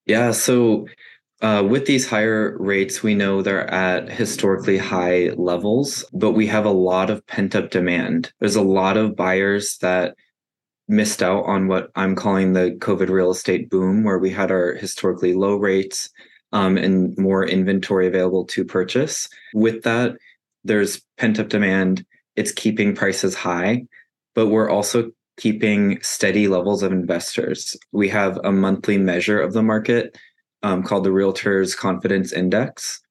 Yeah, 0.05 0.31
so 0.31 0.87
uh, 1.41 1.65
with 1.67 1.87
these 1.87 2.07
higher 2.07 2.55
rates, 2.59 3.01
we 3.01 3.15
know 3.15 3.41
they're 3.41 3.69
at 3.71 4.09
historically 4.09 4.77
high 4.77 5.31
levels, 5.35 6.05
but 6.13 6.31
we 6.31 6.45
have 6.47 6.65
a 6.65 6.71
lot 6.71 7.09
of 7.09 7.25
pent 7.25 7.55
up 7.55 7.71
demand. 7.71 8.31
There's 8.39 8.55
a 8.55 8.61
lot 8.61 8.97
of 8.97 9.15
buyers 9.15 9.77
that 9.79 10.15
missed 10.91 11.23
out 11.23 11.45
on 11.45 11.67
what 11.67 11.89
I'm 11.95 12.15
calling 12.15 12.53
the 12.53 12.77
COVID 12.79 13.09
real 13.09 13.31
estate 13.31 13.69
boom, 13.69 14.03
where 14.03 14.19
we 14.19 14.29
had 14.29 14.51
our 14.51 14.73
historically 14.73 15.33
low 15.33 15.55
rates 15.55 16.09
um, 16.51 16.77
and 16.77 17.17
more 17.17 17.47
inventory 17.47 18.07
available 18.07 18.45
to 18.45 18.63
purchase. 18.63 19.27
With 19.53 19.83
that, 19.83 20.17
there's 20.63 21.01
pent 21.17 21.39
up 21.39 21.49
demand. 21.49 22.05
It's 22.35 22.51
keeping 22.51 22.93
prices 22.93 23.33
high 23.33 23.85
but 24.35 24.47
we're 24.47 24.69
also 24.69 25.11
keeping 25.37 26.01
steady 26.01 26.47
levels 26.47 26.83
of 26.83 26.91
investors. 26.91 27.75
We 27.91 28.09
have 28.09 28.39
a 28.43 28.51
monthly 28.51 28.97
measure 28.97 29.41
of 29.41 29.53
the 29.53 29.63
market 29.63 30.17
um, 30.63 30.83
called 30.83 31.03
the 31.03 31.09
Realtors 31.09 31.75
Confidence 31.75 32.31
Index. 32.31 33.01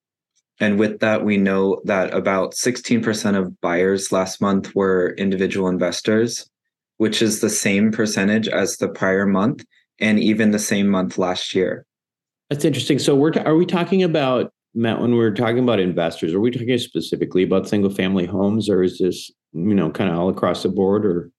And 0.60 0.78
with 0.78 1.00
that, 1.00 1.24
we 1.24 1.36
know 1.38 1.80
that 1.84 2.12
about 2.12 2.52
16% 2.52 3.36
of 3.36 3.60
buyers 3.60 4.12
last 4.12 4.40
month 4.40 4.74
were 4.74 5.14
individual 5.16 5.68
investors, 5.68 6.48
which 7.00 7.22
is 7.22 7.40
the 7.40 7.48
same 7.48 7.90
percentage 7.90 8.46
as 8.46 8.76
the 8.76 8.88
prior 8.88 9.24
month 9.24 9.64
and 9.98 10.20
even 10.20 10.50
the 10.50 10.58
same 10.58 10.86
month 10.86 11.16
last 11.16 11.54
year. 11.54 11.86
That's 12.50 12.62
interesting. 12.62 12.98
So, 12.98 13.14
we're 13.14 13.30
t- 13.30 13.40
are 13.40 13.56
we 13.56 13.64
talking 13.64 14.02
about 14.02 14.52
Matt 14.74 15.00
when 15.00 15.16
we're 15.16 15.32
talking 15.32 15.60
about 15.60 15.80
investors? 15.80 16.34
Are 16.34 16.40
we 16.40 16.50
talking 16.50 16.76
specifically 16.76 17.42
about 17.42 17.66
single 17.66 17.90
family 17.90 18.26
homes, 18.26 18.68
or 18.68 18.82
is 18.82 18.98
this 18.98 19.30
you 19.54 19.74
know, 19.74 19.90
kind 19.90 20.10
of 20.10 20.18
all 20.18 20.28
across 20.28 20.62
the 20.62 20.68
board 20.68 21.06
or? 21.06 21.30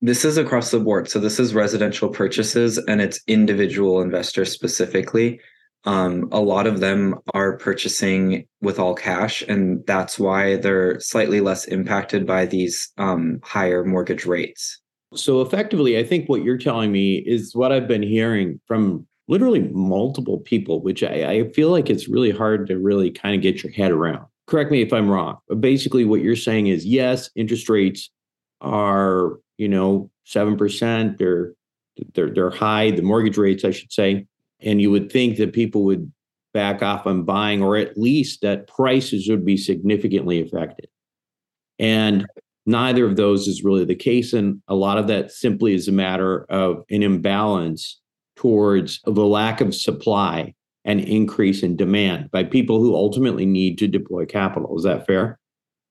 This 0.00 0.24
is 0.24 0.36
across 0.36 0.72
the 0.72 0.80
board. 0.80 1.08
So 1.08 1.20
this 1.20 1.38
is 1.38 1.54
residential 1.54 2.08
purchases 2.08 2.76
and 2.76 3.00
it's 3.00 3.20
individual 3.28 4.02
investors 4.02 4.50
specifically. 4.50 5.40
Um, 5.84 6.28
a 6.32 6.40
lot 6.40 6.66
of 6.66 6.80
them 6.80 7.14
are 7.34 7.56
purchasing 7.56 8.46
with 8.60 8.78
all 8.78 8.94
cash, 8.94 9.42
and 9.42 9.86
that's 9.86 10.18
why 10.18 10.56
they're 10.56 10.98
slightly 10.98 11.40
less 11.40 11.66
impacted 11.66 12.26
by 12.26 12.46
these 12.46 12.90
um, 12.98 13.38
higher 13.44 13.84
mortgage 13.84 14.26
rates. 14.26 14.80
So, 15.16 15.40
effectively, 15.40 15.98
I 15.98 16.04
think 16.04 16.28
what 16.28 16.42
you're 16.42 16.58
telling 16.58 16.92
me 16.92 17.16
is 17.16 17.54
what 17.54 17.72
I've 17.72 17.88
been 17.88 18.02
hearing 18.02 18.60
from 18.66 19.06
literally 19.28 19.60
multiple 19.60 20.38
people, 20.38 20.82
which 20.82 21.02
I, 21.02 21.30
I 21.30 21.48
feel 21.52 21.70
like 21.70 21.88
it's 21.88 22.08
really 22.08 22.30
hard 22.30 22.66
to 22.68 22.78
really 22.78 23.10
kind 23.10 23.34
of 23.34 23.40
get 23.40 23.62
your 23.62 23.72
head 23.72 23.90
around 23.90 24.26
correct 24.46 24.70
me 24.70 24.82
if 24.82 24.92
I'm 24.92 25.08
wrong, 25.08 25.38
but 25.48 25.60
basically 25.60 26.04
what 26.04 26.20
you're 26.20 26.36
saying 26.36 26.66
is 26.66 26.84
yes, 26.84 27.30
interest 27.34 27.68
rates 27.68 28.10
are, 28.60 29.38
you 29.58 29.68
know, 29.68 30.10
7%, 30.26 31.18
they're 31.18 31.52
they're 32.14 32.30
they're 32.30 32.50
high, 32.50 32.90
the 32.90 33.02
mortgage 33.02 33.38
rates, 33.38 33.64
I 33.64 33.70
should 33.70 33.92
say. 33.92 34.26
And 34.60 34.80
you 34.80 34.90
would 34.90 35.12
think 35.12 35.36
that 35.36 35.52
people 35.52 35.84
would 35.84 36.10
back 36.52 36.82
off 36.82 37.06
on 37.06 37.22
buying, 37.22 37.62
or 37.62 37.76
at 37.76 37.96
least 37.96 38.40
that 38.42 38.66
prices 38.66 39.28
would 39.28 39.44
be 39.44 39.56
significantly 39.56 40.40
affected. 40.40 40.88
And 41.78 42.26
neither 42.66 43.06
of 43.06 43.16
those 43.16 43.46
is 43.46 43.64
really 43.64 43.84
the 43.84 43.94
case. 43.94 44.32
And 44.32 44.62
a 44.68 44.74
lot 44.74 44.98
of 44.98 45.06
that 45.08 45.32
simply 45.32 45.74
is 45.74 45.88
a 45.88 45.92
matter 45.92 46.44
of 46.50 46.84
an 46.90 47.02
imbalance 47.02 48.00
towards 48.36 49.00
the 49.04 49.26
lack 49.26 49.60
of 49.60 49.74
supply 49.74 50.54
and 50.84 51.00
increase 51.00 51.62
in 51.62 51.76
demand 51.76 52.30
by 52.30 52.44
people 52.44 52.78
who 52.78 52.94
ultimately 52.94 53.46
need 53.46 53.78
to 53.78 53.88
deploy 53.88 54.26
capital. 54.26 54.76
Is 54.76 54.84
that 54.84 55.06
fair? 55.06 55.38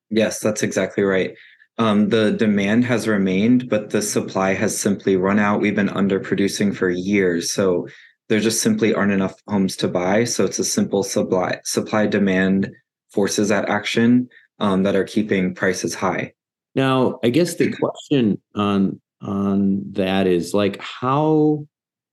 Yes, 0.09 0.39
that's 0.39 0.61
exactly 0.61 1.03
right. 1.03 1.35
Um, 1.79 2.09
the 2.09 2.31
demand 2.31 2.85
has 2.85 3.07
remained, 3.07 3.67
but 3.67 3.89
the 3.89 4.01
supply 4.01 4.53
has 4.53 4.79
simply 4.79 5.15
run 5.15 5.39
out. 5.39 5.61
We've 5.61 5.75
been 5.75 5.87
underproducing 5.87 6.75
for 6.75 6.89
years. 6.89 7.51
So 7.51 7.87
there 8.29 8.39
just 8.39 8.61
simply 8.61 8.93
aren't 8.93 9.11
enough 9.11 9.33
homes 9.47 9.75
to 9.77 9.87
buy. 9.87 10.25
So 10.25 10.45
it's 10.45 10.59
a 10.59 10.63
simple 10.63 11.03
supply 11.03 11.59
supply 11.63 12.05
demand 12.05 12.69
forces 13.09 13.51
at 13.51 13.69
action 13.69 14.29
um, 14.59 14.83
that 14.83 14.95
are 14.95 15.03
keeping 15.03 15.55
prices 15.55 15.95
high. 15.95 16.33
Now, 16.75 17.19
I 17.23 17.29
guess 17.29 17.55
the 17.55 17.71
question 17.71 18.41
on 18.55 18.99
on 19.21 19.81
that 19.93 20.27
is 20.27 20.53
like 20.53 20.81
how 20.81 21.67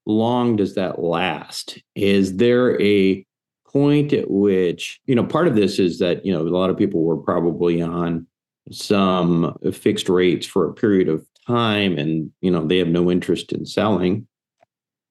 long 0.05 0.55
does 0.55 0.75
that 0.75 0.99
last? 0.99 1.79
Is 1.95 2.37
there 2.37 2.81
a 2.81 3.25
point 3.65 4.13
at 4.13 4.29
which, 4.29 4.99
you 5.05 5.15
know, 5.15 5.23
part 5.23 5.47
of 5.47 5.55
this 5.55 5.79
is 5.79 5.99
that, 5.99 6.25
you 6.25 6.33
know, 6.33 6.41
a 6.41 6.49
lot 6.49 6.69
of 6.69 6.77
people 6.77 7.03
were 7.03 7.17
probably 7.17 7.81
on 7.81 8.27
some 8.71 9.57
fixed 9.73 10.09
rates 10.09 10.45
for 10.45 10.67
a 10.67 10.73
period 10.73 11.09
of 11.09 11.25
time 11.47 11.97
and, 11.97 12.31
you 12.41 12.51
know, 12.51 12.65
they 12.65 12.77
have 12.77 12.87
no 12.87 13.09
interest 13.09 13.51
in 13.51 13.65
selling, 13.65 14.27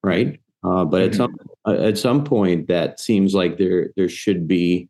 right? 0.03 0.41
Uh, 0.63 0.85
but 0.85 1.03
at 1.03 1.15
some 1.15 1.35
mm-hmm. 1.67 1.85
at 1.85 1.97
some 1.97 2.23
point 2.23 2.69
that 2.69 3.01
seems 3.01 3.35
like 3.35 3.57
there 3.57 3.91
there 3.97 4.11
should 4.11 4.47
be 4.47 4.89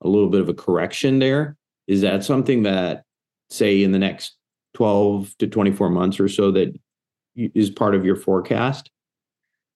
a 0.00 0.08
little 0.08 0.28
bit 0.28 0.40
of 0.40 0.48
a 0.48 0.54
correction 0.54 1.18
there. 1.18 1.56
Is 1.88 2.02
that 2.02 2.22
something 2.24 2.62
that 2.62 3.04
say 3.52 3.82
in 3.82 3.92
the 3.92 3.98
next 3.98 4.36
12 4.74 5.36
to 5.38 5.46
24 5.46 5.90
months 5.90 6.18
or 6.18 6.28
so 6.28 6.50
that 6.52 6.74
is 7.36 7.70
part 7.70 7.94
of 7.94 8.04
your 8.04 8.16
forecast? 8.16 8.90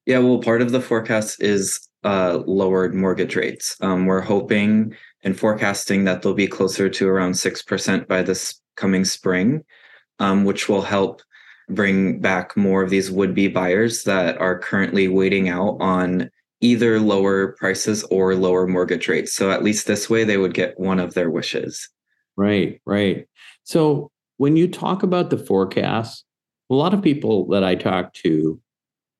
Yeah, 0.06 0.18
well, 0.18 0.38
part 0.38 0.62
of 0.62 0.71
the 0.71 0.80
forecast 0.80 1.42
is 1.42 1.88
uh, 2.04 2.42
lowered 2.47 2.95
mortgage 2.95 3.35
rates. 3.35 3.76
Um, 3.80 4.06
we're 4.06 4.21
hoping 4.21 4.95
and 5.25 5.38
forecasting 5.38 6.04
that 6.04 6.23
they'll 6.23 6.35
be 6.35 6.47
closer 6.47 6.88
to 6.88 7.09
around 7.09 7.33
6% 7.33 8.06
by 8.06 8.23
this 8.23 8.61
coming 8.76 9.04
spring, 9.04 9.64
um, 10.21 10.45
which 10.45 10.68
will 10.68 10.83
help 10.83 11.23
bring 11.68 12.21
back 12.21 12.56
more 12.56 12.83
of 12.83 12.90
these 12.90 13.11
would 13.11 13.35
be 13.35 13.49
buyers 13.49 14.04
that 14.04 14.38
are 14.38 14.59
currently 14.59 15.09
waiting 15.09 15.49
out 15.49 15.76
on 15.80 16.30
either 16.61 17.00
lower 17.00 17.52
prices 17.52 18.04
or 18.04 18.35
lower 18.35 18.66
mortgage 18.66 19.09
rates. 19.09 19.35
So 19.35 19.50
at 19.50 19.64
least 19.64 19.87
this 19.87 20.09
way 20.09 20.23
they 20.23 20.37
would 20.37 20.54
get 20.54 20.78
one 20.78 21.00
of 21.00 21.14
their 21.14 21.30
wishes. 21.30 21.88
Right, 22.37 22.80
right. 22.85 23.26
So 23.66 24.12
when 24.37 24.56
you 24.56 24.68
talk 24.68 25.02
about 25.02 25.30
the 25.30 25.38
forecast, 25.38 26.25
a 26.70 26.75
lot 26.75 26.94
of 26.94 27.02
people 27.02 27.49
that 27.49 27.64
I 27.64 27.75
talk 27.75 28.14
to 28.14 28.61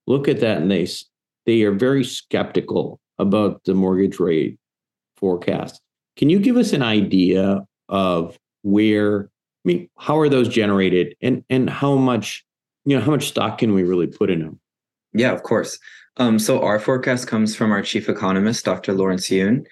look 0.07 0.29
at 0.29 0.41
that 0.41 0.59
and 0.59 0.71
they 0.71 0.87
they 1.47 1.63
are 1.63 1.73
very 1.73 2.05
skeptical 2.05 3.01
about 3.19 3.65
the 3.65 3.75
mortgage 3.75 4.19
rate 4.21 4.59
forecast. 5.17 5.81
Can 6.17 6.31
you 6.31 6.39
give 6.39 6.57
us 6.57 6.73
an 6.73 6.83
idea 6.83 7.67
of 7.89 8.39
where 8.63 9.23
I 9.25 9.65
mean, 9.65 9.89
how 9.99 10.17
are 10.19 10.29
those 10.29 10.49
generated 10.49 11.17
and 11.21 11.45
and 11.51 11.69
how 11.69 11.97
much, 11.97 12.45
you 12.85 12.97
know, 12.97 13.05
how 13.05 13.11
much 13.11 13.27
stock 13.27 13.59
can 13.59 13.75
we 13.75 13.83
really 13.83 14.07
put 14.07 14.31
in 14.31 14.41
them? 14.41 14.61
Yeah, 15.13 15.33
of 15.33 15.43
course. 15.43 15.79
Um, 16.19 16.39
so 16.39 16.63
our 16.63 16.79
forecast 16.79 17.27
comes 17.27 17.57
from 17.57 17.73
our 17.73 17.83
chief 17.83 18.09
economist, 18.09 18.65
Dr. 18.65 18.93
Lawrence 18.93 19.29
Yun. 19.29 19.67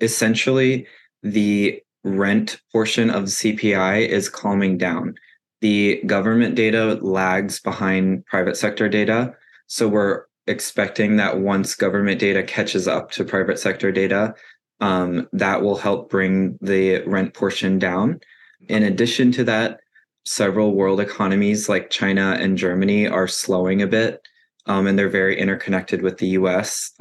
Essentially, 0.00 0.86
the 1.22 1.82
rent 2.04 2.60
portion 2.72 3.10
of 3.10 3.24
CPI 3.24 4.08
is 4.08 4.28
calming 4.28 4.78
down. 4.78 5.14
The 5.60 6.02
government 6.06 6.54
data 6.54 6.98
lags 7.02 7.60
behind 7.60 8.24
private 8.26 8.56
sector 8.56 8.88
data. 8.88 9.34
So 9.66 9.88
we're 9.88 10.24
expecting 10.46 11.16
that 11.16 11.40
once 11.40 11.74
government 11.74 12.18
data 12.18 12.42
catches 12.42 12.88
up 12.88 13.10
to 13.12 13.24
private 13.24 13.58
sector 13.58 13.92
data, 13.92 14.34
um, 14.80 15.28
that 15.32 15.62
will 15.62 15.76
help 15.76 16.10
bring 16.10 16.58
the 16.62 17.02
rent 17.06 17.34
portion 17.34 17.78
down. 17.78 18.20
In 18.68 18.82
addition 18.82 19.30
to 19.32 19.44
that, 19.44 19.80
several 20.24 20.74
world 20.74 21.00
economies 21.00 21.68
like 21.68 21.90
China 21.90 22.36
and 22.40 22.56
Germany 22.56 23.06
are 23.06 23.28
slowing 23.28 23.82
a 23.82 23.86
bit 23.86 24.20
um, 24.66 24.86
and 24.86 24.98
they're 24.98 25.08
very 25.08 25.38
interconnected 25.38 26.02
with 26.02 26.18
the 26.18 26.28
US. 26.28 26.92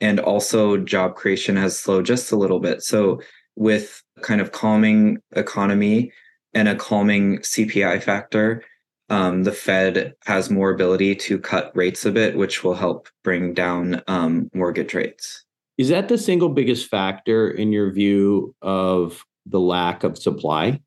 And 0.00 0.18
also, 0.18 0.76
job 0.76 1.14
creation 1.14 1.56
has 1.56 1.78
slowed 1.78 2.04
just 2.04 2.32
a 2.32 2.36
little 2.36 2.58
bit. 2.58 2.82
So, 2.82 3.20
with 3.56 4.02
kind 4.22 4.40
of 4.40 4.52
calming 4.52 5.18
economy 5.34 6.12
and 6.54 6.68
a 6.68 6.74
calming 6.74 7.38
CPI 7.38 8.02
factor, 8.02 8.64
um, 9.08 9.44
the 9.44 9.52
Fed 9.52 10.14
has 10.24 10.50
more 10.50 10.70
ability 10.70 11.14
to 11.16 11.38
cut 11.38 11.70
rates 11.74 12.04
a 12.06 12.12
bit, 12.12 12.36
which 12.36 12.64
will 12.64 12.74
help 12.74 13.08
bring 13.24 13.52
down 13.54 14.02
um, 14.06 14.50
mortgage 14.54 14.94
rates. 14.94 15.44
Is 15.78 15.88
that 15.88 16.08
the 16.08 16.18
single 16.18 16.48
biggest 16.48 16.88
factor 16.88 17.50
in 17.50 17.72
your 17.72 17.90
view 17.92 18.54
of 18.62 19.24
the 19.46 19.60
lack 19.60 20.04
of 20.04 20.18
supply? 20.18 20.80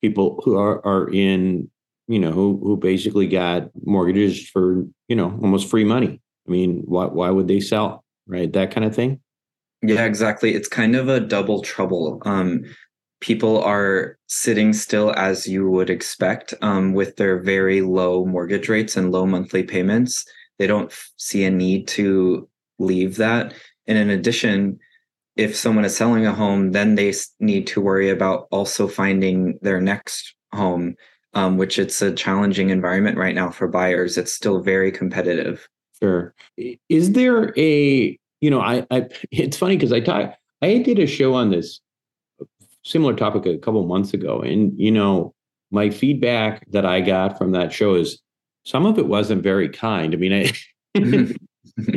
People 0.00 0.40
who 0.44 0.56
are, 0.58 0.84
are 0.84 1.08
in 1.10 1.70
you 2.08 2.18
know, 2.18 2.32
who 2.32 2.60
who 2.62 2.76
basically 2.76 3.26
got 3.26 3.70
mortgages 3.84 4.48
for, 4.48 4.84
you 5.08 5.16
know, 5.16 5.38
almost 5.42 5.70
free 5.70 5.84
money. 5.84 6.20
I 6.46 6.50
mean, 6.50 6.82
why 6.84 7.06
why 7.06 7.30
would 7.30 7.48
they 7.48 7.60
sell? 7.60 8.04
Right? 8.26 8.52
That 8.52 8.70
kind 8.70 8.84
of 8.84 8.94
thing. 8.94 9.20
Yeah, 9.82 10.04
exactly. 10.04 10.54
It's 10.54 10.68
kind 10.68 10.94
of 10.94 11.08
a 11.08 11.20
double 11.20 11.62
trouble. 11.62 12.22
Um, 12.24 12.64
people 13.20 13.62
are 13.62 14.18
sitting 14.26 14.72
still 14.72 15.12
as 15.16 15.46
you 15.46 15.68
would 15.70 15.90
expect 15.90 16.54
um, 16.62 16.92
with 16.92 17.16
their 17.16 17.40
very 17.40 17.80
low 17.80 18.24
mortgage 18.24 18.68
rates 18.68 18.96
and 18.96 19.12
low 19.12 19.26
monthly 19.26 19.62
payments. 19.62 20.24
They 20.58 20.66
don't 20.66 20.92
see 21.16 21.44
a 21.44 21.50
need 21.50 21.88
to 21.88 22.48
leave 22.78 23.16
that. 23.16 23.54
And 23.86 23.98
in 23.98 24.10
addition, 24.10 24.78
if 25.36 25.56
someone 25.56 25.84
is 25.84 25.96
selling 25.96 26.26
a 26.26 26.34
home, 26.34 26.72
then 26.72 26.94
they 26.94 27.12
need 27.40 27.66
to 27.68 27.80
worry 27.80 28.10
about 28.10 28.46
also 28.50 28.86
finding 28.86 29.58
their 29.62 29.80
next 29.80 30.34
home 30.52 30.96
um, 31.34 31.56
which 31.56 31.78
it's 31.78 32.02
a 32.02 32.12
challenging 32.12 32.70
environment 32.70 33.16
right 33.16 33.34
now 33.34 33.50
for 33.50 33.68
buyers. 33.68 34.18
It's 34.18 34.32
still 34.32 34.60
very 34.60 34.92
competitive. 34.92 35.68
Sure. 36.02 36.34
Is 36.88 37.12
there 37.12 37.58
a, 37.58 38.18
you 38.42 38.50
know, 38.50 38.60
I, 38.60 38.84
I 38.90 39.08
it's 39.30 39.56
funny 39.56 39.76
because 39.76 39.92
I 39.92 40.00
talk, 40.00 40.34
I 40.60 40.78
did 40.78 40.98
a 40.98 41.06
show 41.06 41.32
on 41.34 41.50
this 41.50 41.80
similar 42.84 43.14
topic 43.14 43.46
a 43.46 43.56
couple 43.56 43.86
months 43.86 44.12
ago, 44.12 44.40
and 44.42 44.78
you 44.78 44.90
know, 44.90 45.32
my 45.70 45.88
feedback 45.88 46.70
that 46.72 46.84
I 46.84 47.00
got 47.00 47.38
from 47.38 47.52
that 47.52 47.72
show 47.72 47.94
is 47.94 48.20
some 48.64 48.84
of 48.84 48.98
it 48.98 49.06
wasn't 49.06 49.42
very 49.42 49.68
kind. 49.68 50.12
I 50.12 50.16
mean, 50.18 50.32
I, 50.32 50.52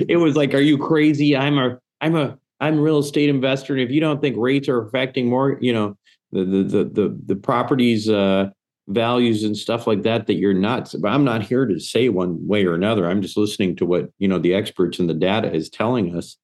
it 0.07 0.19
was 0.19 0.37
like, 0.37 0.53
"Are 0.53 0.61
you 0.61 0.77
crazy? 0.77 1.35
I'm 1.35 1.57
a, 1.57 1.79
I'm 1.99 2.15
a, 2.15 2.37
I'm 2.61 2.77
a 2.77 2.81
real 2.81 2.99
estate 2.99 3.29
investor, 3.29 3.73
and 3.73 3.81
if 3.81 3.89
you 3.89 3.99
don't 3.99 4.21
think 4.21 4.37
rates 4.37 4.69
are 4.69 4.81
affecting 4.85 5.27
more, 5.27 5.57
you 5.59 5.73
know, 5.73 5.97
the 6.31 6.45
the 6.45 6.63
the 6.63 6.83
the, 6.83 7.19
the 7.25 7.35
properties 7.35 8.07
uh, 8.07 8.51
values 8.87 9.43
and 9.43 9.57
stuff 9.57 9.87
like 9.87 10.03
that 10.03 10.27
that 10.27 10.35
you're 10.35 10.53
not 10.53 10.93
but 11.01 11.09
i'm 11.09 11.23
not 11.23 11.41
here 11.41 11.65
to 11.65 11.79
say 11.79 12.09
one 12.09 12.45
way 12.47 12.65
or 12.65 12.73
another. 12.73 13.09
I'm 13.09 13.21
just 13.21 13.37
listening 13.37 13.75
to 13.77 13.85
what 13.85 14.09
you 14.19 14.27
know 14.27 14.39
the 14.39 14.53
experts 14.53 14.99
and 14.99 15.09
the 15.09 15.13
data 15.13 15.53
is 15.53 15.69
telling 15.69 16.15
us. 16.15 16.37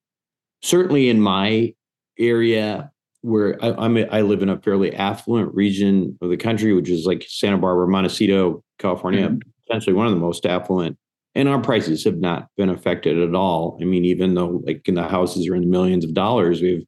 Certainly 0.62 1.10
in 1.10 1.21
my 1.21 1.73
area 2.19 2.91
where 3.21 3.63
I, 3.63 3.86
am 3.86 3.97
I 4.12 4.21
live 4.21 4.41
in 4.41 4.49
a 4.49 4.60
fairly 4.60 4.95
affluent 4.95 5.54
region 5.54 6.17
of 6.21 6.30
the 6.30 6.38
country 6.38 6.73
which 6.73 6.89
is 6.89 7.06
like 7.06 7.25
santa 7.27 7.58
barbara 7.58 7.88
montecito 7.88 8.63
california 8.80 9.30
mm-hmm. 9.30 9.49
essentially 9.67 9.95
one 9.95 10.08
of 10.08 10.13
the 10.13 10.19
most 10.19 10.45
affluent. 10.45 10.97
And 11.34 11.47
our 11.47 11.62
prices 11.62 12.04
have 12.04 12.17
not 12.17 12.49
been 12.58 12.69
affected 12.69 13.17
at 13.17 13.34
all. 13.36 13.77
I 13.82 13.86
mean 13.86 14.06
even 14.06 14.34
though 14.34 14.62
like 14.65 14.88
in 14.88 14.95
the 14.95 15.08
houses 15.08 15.47
are 15.47 15.56
in 15.56 15.62
the 15.62 15.67
millions 15.67 16.04
of 16.04 16.13
dollars 16.13 16.62
we've 16.62 16.86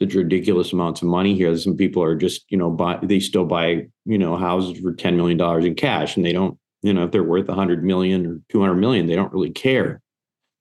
such 0.00 0.14
ridiculous 0.14 0.72
amounts 0.72 1.02
of 1.02 1.08
money 1.08 1.34
here. 1.34 1.56
Some 1.56 1.76
people 1.76 2.02
are 2.02 2.14
just, 2.14 2.44
you 2.50 2.56
know, 2.56 2.70
buy 2.70 2.98
they 3.02 3.20
still 3.20 3.44
buy, 3.44 3.86
you 4.04 4.18
know, 4.18 4.36
houses 4.36 4.78
for 4.78 4.92
ten 4.92 5.16
million 5.16 5.38
dollars 5.38 5.64
in 5.64 5.74
cash, 5.74 6.16
and 6.16 6.24
they 6.24 6.32
don't, 6.32 6.58
you 6.82 6.92
know, 6.92 7.04
if 7.04 7.10
they're 7.10 7.22
worth 7.24 7.48
a 7.48 7.54
hundred 7.54 7.84
million 7.84 8.26
or 8.26 8.40
two 8.48 8.60
hundred 8.60 8.76
million, 8.76 9.06
they 9.06 9.16
don't 9.16 9.32
really 9.32 9.50
care. 9.50 10.00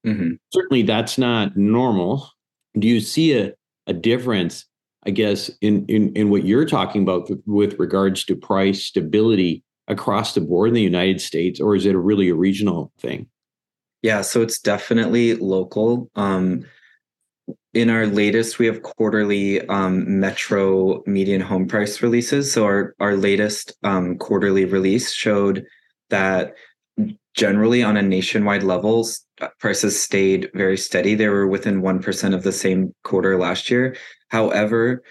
Mm-hmm. 0.06 0.36
Certainly, 0.52 0.84
that's 0.84 1.18
not 1.18 1.56
normal. 1.56 2.30
Do 2.78 2.88
you 2.88 3.00
see 3.00 3.38
a 3.38 3.54
a 3.86 3.94
difference? 3.94 4.66
I 5.06 5.12
guess 5.12 5.50
in 5.62 5.86
in 5.86 6.14
in 6.16 6.30
what 6.30 6.46
you're 6.46 6.66
talking 6.66 7.04
about 7.04 7.30
with 7.46 7.80
regards 7.80 8.26
to 8.26 8.36
price 8.36 8.84
stability 8.84 9.64
across 9.88 10.34
the 10.34 10.42
board 10.42 10.70
in 10.70 10.74
the 10.74 10.82
United 10.82 11.22
States, 11.22 11.62
or 11.62 11.76
is 11.76 11.86
it 11.86 11.96
a 11.96 12.00
really 12.00 12.30
a 12.30 12.36
regional 12.36 12.92
thing? 13.00 13.28
Yeah, 14.02 14.22
so 14.22 14.42
it's 14.42 14.60
definitely 14.60 15.36
local. 15.36 16.10
Um, 16.16 16.66
in 17.78 17.92
our 17.92 18.08
latest, 18.08 18.58
we 18.58 18.66
have 18.66 18.82
quarterly 18.82 19.62
um, 19.68 20.20
Metro 20.20 21.04
median 21.06 21.42
home 21.42 21.68
price 21.68 22.02
releases. 22.02 22.52
So 22.52 22.66
our 22.66 22.96
our 23.00 23.16
latest 23.16 23.74
um, 23.84 24.18
quarterly 24.18 24.66
release 24.66 25.14
showed 25.14 25.64
that 26.10 26.56
generally 27.36 27.84
on 27.84 27.96
a 27.96 28.02
nationwide 28.02 28.64
level, 28.64 29.08
prices 29.60 30.02
stayed 30.02 30.50
very 30.56 30.78
steady. 30.78 31.14
They 31.14 31.28
were 31.28 31.48
within 31.48 31.82
one 31.82 32.02
percent 32.02 32.34
of 32.34 32.42
the 32.42 32.52
same 32.52 32.96
quarter 33.04 33.38
last 33.38 33.70
year. 33.70 33.96
However, 34.30 35.04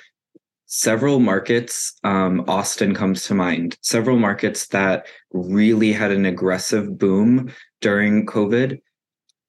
several 0.67 1.21
markets, 1.21 1.95
um, 2.03 2.45
Austin 2.49 2.95
comes 2.95 3.25
to 3.27 3.35
mind. 3.35 3.79
Several 3.83 4.19
markets 4.19 4.67
that 4.69 5.07
really 5.33 5.93
had 5.93 6.11
an 6.11 6.27
aggressive 6.27 6.99
boom 6.99 7.53
during 7.81 8.27
COVID 8.27 8.81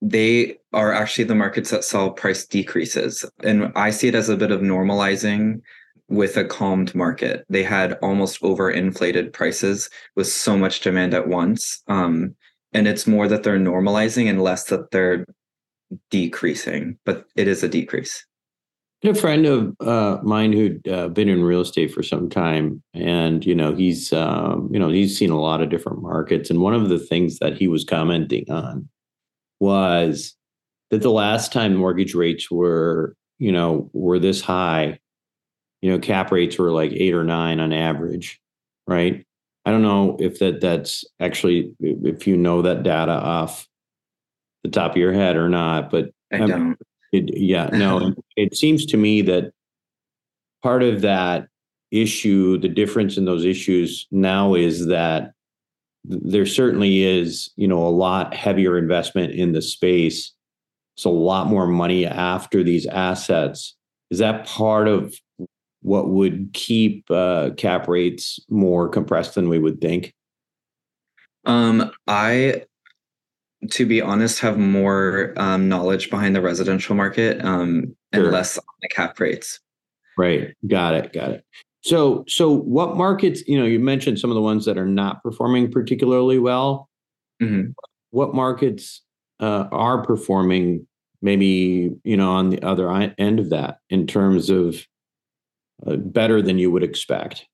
they 0.01 0.57
are 0.73 0.93
actually 0.93 1.23
the 1.23 1.36
markets 1.36 1.71
that 1.71 1.83
saw 1.83 2.10
price 2.10 2.45
decreases. 2.45 3.25
And 3.43 3.71
I 3.75 3.89
see 3.89 4.07
it 4.07 4.15
as 4.15 4.29
a 4.29 4.38
bit 4.38 4.51
of 4.51 4.62
normalizing 4.62 5.62
with 6.10 6.38
a 6.38 6.45
calmed 6.45 6.93
market. 6.95 7.45
They 7.49 7.63
had 7.63 7.93
almost 8.01 8.41
overinflated 8.41 9.33
prices 9.33 9.89
with 10.15 10.27
so 10.27 10.57
much 10.57 10.81
demand 10.81 11.13
at 11.13 11.27
once. 11.27 11.81
Um, 11.88 12.36
and 12.73 12.88
it's 12.88 13.07
more 13.07 13.27
that 13.27 13.43
they're 13.43 13.60
normalizing 13.60 14.29
and 14.29 14.41
less 14.41 14.65
that 14.65 14.91
they're 14.91 15.25
decreasing, 16.12 16.97
but 17.05 17.25
it 17.36 17.47
is 17.47 17.63
a 17.63 17.69
decrease. 17.69 18.25
A 19.03 19.13
friend 19.13 19.45
of 19.45 19.75
uh, 19.79 20.17
mine 20.23 20.51
who'd 20.51 20.88
uh, 20.88 21.07
been 21.10 21.29
in 21.29 21.43
real 21.43 21.62
estate 21.62 21.93
for 21.93 22.01
some 22.01 22.29
time, 22.29 22.81
and 22.95 23.45
you 23.45 23.53
know 23.53 23.75
he's 23.75 24.12
um, 24.12 24.69
you 24.71 24.79
know 24.79 24.89
he's 24.89 25.15
seen 25.15 25.29
a 25.29 25.39
lot 25.39 25.62
of 25.62 25.69
different 25.69 26.01
markets, 26.01 26.49
and 26.49 26.62
one 26.62 26.73
of 26.73 26.89
the 26.89 26.97
things 26.97 27.38
that 27.38 27.55
he 27.55 27.67
was 27.67 27.86
commenting 27.86 28.49
on 28.49 28.89
was 29.59 30.35
that 30.91 31.01
the 31.01 31.11
last 31.11 31.51
time 31.51 31.75
mortgage 31.75 32.15
rates 32.15 32.49
were, 32.49 33.15
you 33.39 33.51
know, 33.51 33.89
were 33.93 34.19
this 34.19 34.41
high, 34.41 34.99
you 35.81 35.91
know, 35.91 35.99
cap 35.99 36.31
rates 36.31 36.57
were 36.57 36.71
like 36.71 36.91
eight 36.91 37.13
or 37.13 37.23
nine 37.23 37.59
on 37.59 37.73
average, 37.73 38.39
right? 38.87 39.25
I 39.65 39.71
don't 39.71 39.81
know 39.81 40.17
if 40.19 40.39
that 40.39 40.61
that's 40.61 41.03
actually 41.19 41.73
if 41.81 42.25
you 42.25 42.37
know 42.37 42.61
that 42.61 42.83
data 42.83 43.11
off 43.11 43.67
the 44.63 44.69
top 44.69 44.91
of 44.91 44.97
your 44.97 45.13
head 45.13 45.35
or 45.35 45.49
not, 45.49 45.91
but 45.91 46.11
I 46.31 46.37
don't. 46.37 46.51
Um, 46.51 46.77
it, 47.11 47.37
yeah, 47.37 47.65
no, 47.73 48.13
it 48.35 48.55
seems 48.55 48.85
to 48.87 48.97
me 48.97 49.21
that 49.23 49.51
part 50.63 50.83
of 50.83 51.01
that 51.01 51.47
issue, 51.91 52.57
the 52.57 52.69
difference 52.69 53.17
in 53.17 53.25
those 53.25 53.45
issues 53.45 54.07
now 54.11 54.53
is 54.53 54.87
that 54.87 55.31
there 56.07 56.45
certainly 56.45 57.03
is, 57.03 57.49
you 57.55 57.67
know, 57.67 57.85
a 57.85 57.89
lot 57.89 58.33
heavier 58.33 58.77
investment 58.77 59.33
in 59.33 59.51
the 59.51 59.61
space. 59.61 60.31
So 60.95 61.09
a 61.09 61.11
lot 61.11 61.47
more 61.47 61.67
money 61.67 62.05
after 62.05 62.63
these 62.63 62.85
assets. 62.87 63.75
Is 64.09 64.19
that 64.19 64.47
part 64.47 64.87
of 64.87 65.13
what 65.81 66.09
would 66.09 66.49
keep 66.53 67.09
uh, 67.11 67.51
cap 67.57 67.87
rates 67.87 68.39
more 68.49 68.89
compressed 68.89 69.35
than 69.35 69.49
we 69.49 69.59
would 69.59 69.81
think? 69.81 70.13
Um, 71.45 71.91
I 72.07 72.63
to 73.71 73.85
be 73.85 74.01
honest, 74.01 74.39
have 74.39 74.57
more 74.57 75.33
um, 75.35 75.67
knowledge 75.67 76.09
behind 76.09 76.35
the 76.35 76.41
residential 76.41 76.95
market 76.95 77.43
um, 77.43 77.95
and 78.11 78.23
Sure. 78.23 78.31
less 78.31 78.57
on 78.57 78.63
the 78.81 78.87
cap 78.87 79.19
rates. 79.19 79.59
Right. 80.17 80.55
Got 80.67 80.93
it. 80.95 81.13
Got 81.13 81.31
it. 81.31 81.45
So, 81.88 82.26
so 82.28 82.52
what 82.52 82.97
markets, 82.97 83.47
you 83.47 83.58
know, 83.58 83.65
you 83.65 83.80
mentioned 83.80 84.19
some 84.19 84.30
of 84.30 84.36
the 84.36 84.41
ones 84.41 84.65
that 84.65 84.78
are 84.78 84.86
not 84.86 85.23
performing 85.23 85.71
particularly 85.71 86.38
well. 86.38 86.89
Mhm. 87.41 87.76
What 88.10 88.36
markets 88.36 89.04
uh, 89.39 89.69
are 89.71 90.04
performing 90.04 90.86
maybe, 91.21 91.91
you 92.04 92.17
know, 92.17 92.32
on 92.32 92.50
the 92.50 92.62
other 92.62 92.91
end 92.91 93.39
of 93.39 93.52
that 93.52 93.78
in 93.89 94.06
terms 94.06 94.50
of 94.50 94.86
uh, 95.86 95.95
better 95.95 96.41
than 96.41 96.58
you 96.58 96.71
would 96.71 96.84
expect? 96.84 97.45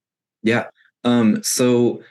Yeah. 0.41 0.65
Um, 1.04 1.43
so, 1.43 2.02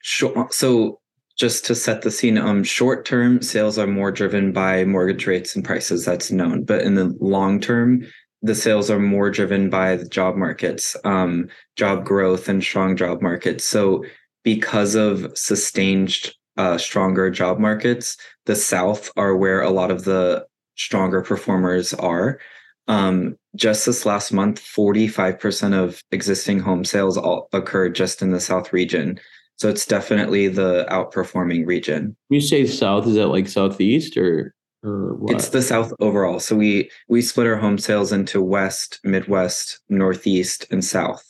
short, 0.00 0.54
so 0.54 1.00
just 1.36 1.64
to 1.66 1.74
set 1.74 2.02
the 2.02 2.10
scene, 2.12 2.38
um, 2.38 2.62
short 2.62 3.04
term 3.04 3.42
sales 3.42 3.78
are 3.78 3.88
more 3.88 4.12
driven 4.12 4.52
by 4.52 4.84
mortgage 4.84 5.26
rates 5.26 5.56
and 5.56 5.64
prices. 5.64 6.04
That's 6.04 6.30
known. 6.30 6.62
But 6.64 6.82
in 6.82 6.94
the 6.94 7.16
long 7.20 7.58
term, 7.58 8.06
the 8.44 8.54
sales 8.54 8.90
are 8.90 9.00
more 9.00 9.30
driven 9.30 9.70
by 9.70 9.96
the 9.96 10.06
job 10.06 10.36
markets, 10.36 10.94
um, 11.04 11.48
job 11.76 12.04
growth, 12.04 12.46
and 12.46 12.62
strong 12.62 12.94
job 12.94 13.22
markets. 13.22 13.64
So, 13.64 14.04
because 14.44 14.94
of 14.94 15.36
sustained, 15.36 16.30
uh, 16.58 16.76
stronger 16.76 17.30
job 17.30 17.58
markets, 17.58 18.18
the 18.44 18.54
South 18.54 19.10
are 19.16 19.34
where 19.34 19.62
a 19.62 19.70
lot 19.70 19.90
of 19.90 20.04
the 20.04 20.46
stronger 20.76 21.22
performers 21.22 21.94
are. 21.94 22.38
Um, 22.86 23.38
just 23.56 23.86
this 23.86 24.04
last 24.04 24.30
month, 24.30 24.60
45% 24.60 25.72
of 25.72 26.02
existing 26.12 26.60
home 26.60 26.84
sales 26.84 27.16
all 27.16 27.48
occurred 27.54 27.94
just 27.94 28.20
in 28.20 28.30
the 28.30 28.40
South 28.40 28.74
region. 28.74 29.18
So 29.56 29.70
it's 29.70 29.86
definitely 29.86 30.48
the 30.48 30.86
outperforming 30.90 31.66
region. 31.66 32.14
When 32.28 32.40
you 32.40 32.46
say 32.46 32.66
south, 32.66 33.06
is 33.06 33.14
that 33.14 33.28
like 33.28 33.48
southeast 33.48 34.18
or 34.18 34.53
or 34.84 35.14
what? 35.14 35.34
It's 35.34 35.48
the 35.48 35.62
South 35.62 35.92
overall. 36.00 36.38
So 36.40 36.54
we 36.56 36.90
we 37.08 37.22
split 37.22 37.46
our 37.46 37.56
home 37.56 37.78
sales 37.78 38.12
into 38.12 38.40
West, 38.42 39.00
Midwest, 39.04 39.80
Northeast, 39.88 40.66
and 40.70 40.84
South. 40.84 41.24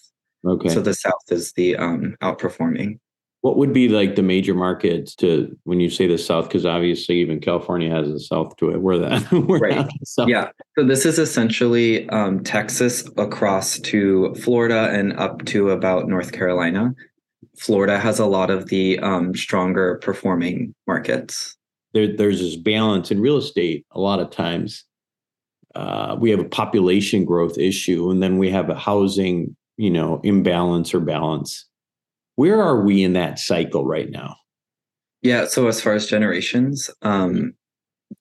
okay. 0.46 0.68
So 0.68 0.80
the 0.80 0.94
South 0.94 1.22
is 1.30 1.52
the 1.52 1.76
um, 1.76 2.16
outperforming. 2.22 2.98
what 3.42 3.56
would 3.58 3.72
be 3.74 3.88
like 3.90 4.16
the 4.16 4.22
major 4.22 4.54
markets 4.54 5.14
to 5.16 5.54
when 5.64 5.78
you 5.78 5.90
say 5.90 6.06
the 6.06 6.16
south? 6.18 6.48
Because 6.48 6.64
obviously, 6.66 7.16
even 7.20 7.40
California 7.40 7.90
has 7.90 8.08
a 8.08 8.18
south 8.18 8.56
to 8.56 8.70
it. 8.70 8.80
Where 8.80 8.98
that? 8.98 9.30
We're 9.48 9.58
Right. 9.58 9.86
the 10.00 10.06
south. 10.06 10.28
Yeah. 10.28 10.48
So 10.78 10.84
this 10.84 11.04
is 11.04 11.18
essentially 11.18 12.08
um, 12.08 12.42
Texas 12.42 13.04
across 13.18 13.78
to 13.80 14.34
Florida 14.36 14.88
and 14.92 15.12
up 15.18 15.44
to 15.46 15.70
about 15.70 16.08
North 16.08 16.32
Carolina. 16.32 16.94
Florida 17.58 17.98
has 17.98 18.18
a 18.18 18.26
lot 18.26 18.50
of 18.50 18.68
the 18.68 18.98
um, 19.00 19.34
stronger 19.34 19.96
performing 20.02 20.74
markets. 20.86 21.56
There, 21.94 22.14
there's 22.14 22.40
this 22.40 22.56
balance 22.56 23.10
in 23.10 23.20
real 23.20 23.38
estate 23.38 23.86
a 23.92 24.00
lot 24.00 24.20
of 24.20 24.30
times 24.30 24.84
uh, 25.74 26.16
we 26.20 26.30
have 26.30 26.40
a 26.40 26.44
population 26.44 27.24
growth 27.24 27.58
issue 27.58 28.10
and 28.10 28.22
then 28.22 28.38
we 28.38 28.50
have 28.50 28.68
a 28.68 28.78
housing 28.78 29.56
you 29.76 29.90
know 29.90 30.20
imbalance 30.22 30.92
or 30.92 31.00
balance 31.00 31.66
where 32.36 32.60
are 32.60 32.82
we 32.82 33.02
in 33.02 33.14
that 33.14 33.38
cycle 33.38 33.86
right 33.86 34.10
now 34.10 34.36
Yeah. 35.24 35.46
So 35.46 35.66
as 35.68 35.80
far 35.80 35.94
as 35.94 36.06
generations, 36.06 36.90
um, 37.00 37.54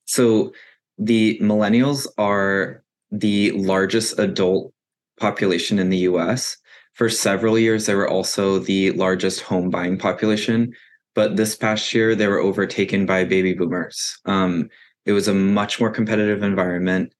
so 0.06 0.54
the 0.98 1.38
millennials 1.42 2.08
are 2.18 2.82
the 3.12 3.52
largest 3.52 4.18
adult 4.18 4.74
population 5.20 5.80
in 5.80 5.90
the 5.90 5.98
US. 6.10 6.58
For 6.94 7.10
several 7.10 7.60
years, 7.60 7.86
they 7.86 7.96
were 7.96 8.08
also 8.08 8.58
the 8.58 8.92
largest 8.92 9.42
home 9.42 9.70
buying 9.70 9.98
population. 9.98 10.74
But 11.15 11.36
this 11.36 11.56
past 11.56 11.93
year, 11.93 12.15
they 12.15 12.28
were 12.28 12.39
overtaken 12.39 13.06
by 13.06 13.23
baby 13.23 13.54
boomers. 13.54 14.17
Um, 14.26 14.69
it 15.06 15.12
was 15.12 15.28
a 15.28 15.34
much 15.34 15.80
more 15.80 15.91
competitive 15.91 16.43
environment, 16.43 17.13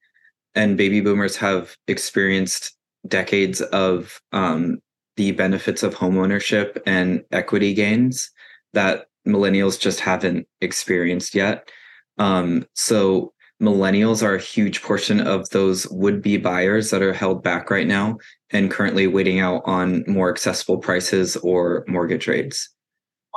and 0.56 0.77
baby 0.77 1.01
boomers 1.01 1.36
have 1.38 1.75
experienced 1.88 2.75
decades 3.08 3.62
of 3.62 4.19
um, 4.32 4.79
the 5.17 5.32
benefits 5.32 5.84
of 5.84 5.95
homeownership 5.95 6.82
and 6.86 7.23
equity 7.32 7.73
gains 7.73 8.32
that 8.73 9.08
millennials 9.27 9.79
just 9.79 9.99
haven't 9.99 10.47
experienced 10.62 11.36
yet. 11.36 11.69
Um, 12.17 12.65
so 12.73 13.34
millennials 13.62 14.23
are 14.23 14.36
a 14.36 14.41
huge 14.41 14.82
portion 14.82 15.21
of 15.21 15.49
those 15.49 15.88
would-be 15.89 16.38
buyers 16.38 16.89
that 16.89 17.01
are 17.01 17.13
held 17.13 17.43
back 17.43 17.69
right 17.69 17.88
now 17.88 18.17
and 18.49 18.71
currently 18.71 19.08
waiting 19.08 19.39
out 19.39 19.62
on 19.65 20.03
more 20.08 20.29
accessible 20.29 20.77
prices 20.77 21.38
or 21.38 21.86
mortgage 21.88 22.27
rates. 22.27 22.69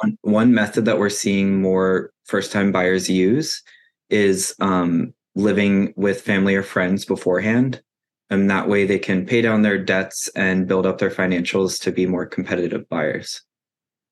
One, 0.02 0.18
one 0.22 0.54
method 0.54 0.84
that 0.84 0.98
we're 0.98 1.08
seeing 1.08 1.60
more 1.60 2.12
first-time 2.24 2.72
buyers 2.72 3.08
use 3.08 3.62
is 4.10 4.54
um, 4.60 5.14
living 5.34 5.92
with 5.96 6.20
family 6.20 6.54
or 6.54 6.62
friends 6.62 7.04
beforehand. 7.04 7.80
And 8.28 8.50
that 8.50 8.68
way 8.68 8.84
they 8.86 8.98
can 8.98 9.24
pay 9.24 9.40
down 9.40 9.62
their 9.62 9.78
debts 9.78 10.28
and 10.34 10.66
build 10.66 10.84
up 10.84 10.98
their 10.98 11.10
financials 11.10 11.80
to 11.82 11.92
be 11.92 12.06
more 12.06 12.26
competitive 12.26 12.88
buyers. 12.88 13.40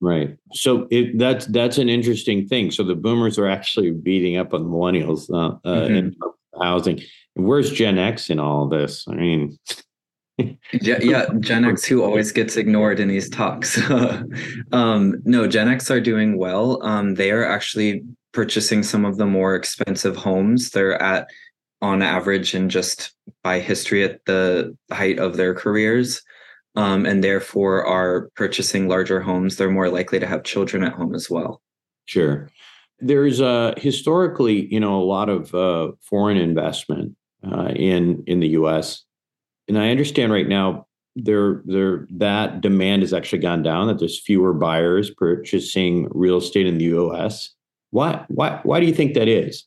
right. 0.00 0.36
So 0.52 0.86
it, 0.90 1.18
that's 1.18 1.46
that's 1.46 1.78
an 1.78 1.88
interesting 1.88 2.46
thing. 2.46 2.70
So 2.70 2.84
the 2.84 2.94
boomers 2.94 3.38
are 3.38 3.48
actually 3.48 3.90
beating 3.90 4.36
up 4.36 4.54
on 4.54 4.64
millennials 4.64 5.28
uh, 5.30 5.56
uh, 5.68 5.84
in 5.86 5.94
terms 5.94 6.16
of 6.22 6.62
housing. 6.62 7.00
Where's 7.34 7.72
gen 7.72 7.98
x 7.98 8.30
in 8.30 8.38
all 8.38 8.68
this? 8.68 9.04
I 9.08 9.14
mean 9.14 9.58
yeah, 10.38 10.54
yeah, 10.72 11.26
Gen 11.40 11.64
X 11.64 11.84
who 11.84 12.02
always 12.02 12.32
gets 12.32 12.56
ignored 12.56 13.00
in 13.00 13.08
these 13.08 13.28
talks. 13.28 13.80
um, 14.72 15.20
no, 15.24 15.46
Gen 15.46 15.68
X 15.68 15.90
are 15.90 16.00
doing 16.00 16.38
well. 16.38 16.82
Um, 16.82 17.14
they 17.14 17.30
are 17.30 17.44
actually 17.44 18.02
purchasing 18.32 18.82
some 18.82 19.04
of 19.04 19.16
the 19.16 19.26
more 19.26 19.54
expensive 19.54 20.16
homes. 20.16 20.70
They're 20.70 21.00
at, 21.00 21.28
on 21.80 22.02
average, 22.02 22.54
and 22.54 22.70
just 22.70 23.12
by 23.42 23.60
history, 23.60 24.02
at 24.02 24.24
the 24.24 24.76
height 24.90 25.18
of 25.18 25.36
their 25.36 25.54
careers, 25.54 26.22
um, 26.74 27.06
and 27.06 27.22
therefore 27.22 27.86
are 27.86 28.30
purchasing 28.34 28.88
larger 28.88 29.20
homes. 29.20 29.56
They're 29.56 29.70
more 29.70 29.88
likely 29.88 30.18
to 30.18 30.26
have 30.26 30.42
children 30.44 30.82
at 30.82 30.94
home 30.94 31.14
as 31.14 31.30
well. 31.30 31.62
Sure. 32.06 32.50
There's 33.00 33.40
uh, 33.40 33.74
historically, 33.76 34.72
you 34.72 34.80
know, 34.80 35.00
a 35.00 35.04
lot 35.04 35.28
of 35.28 35.54
uh, 35.54 35.92
foreign 36.00 36.36
investment 36.36 37.16
uh, 37.46 37.68
in 37.68 38.24
in 38.26 38.40
the 38.40 38.48
U.S. 38.48 39.04
And 39.68 39.78
I 39.78 39.90
understand 39.90 40.32
right 40.32 40.48
now 40.48 40.86
there 41.16 41.62
there 41.64 42.06
that 42.10 42.60
demand 42.60 43.02
has 43.02 43.12
actually 43.12 43.38
gone 43.38 43.62
down. 43.62 43.86
That 43.86 43.98
there's 43.98 44.20
fewer 44.20 44.52
buyers 44.52 45.10
purchasing 45.10 46.08
real 46.10 46.38
estate 46.38 46.66
in 46.66 46.78
the 46.78 46.84
U.S. 46.86 47.50
Why 47.90 48.24
why 48.28 48.60
why 48.62 48.80
do 48.80 48.86
you 48.86 48.94
think 48.94 49.14
that 49.14 49.28
is? 49.28 49.64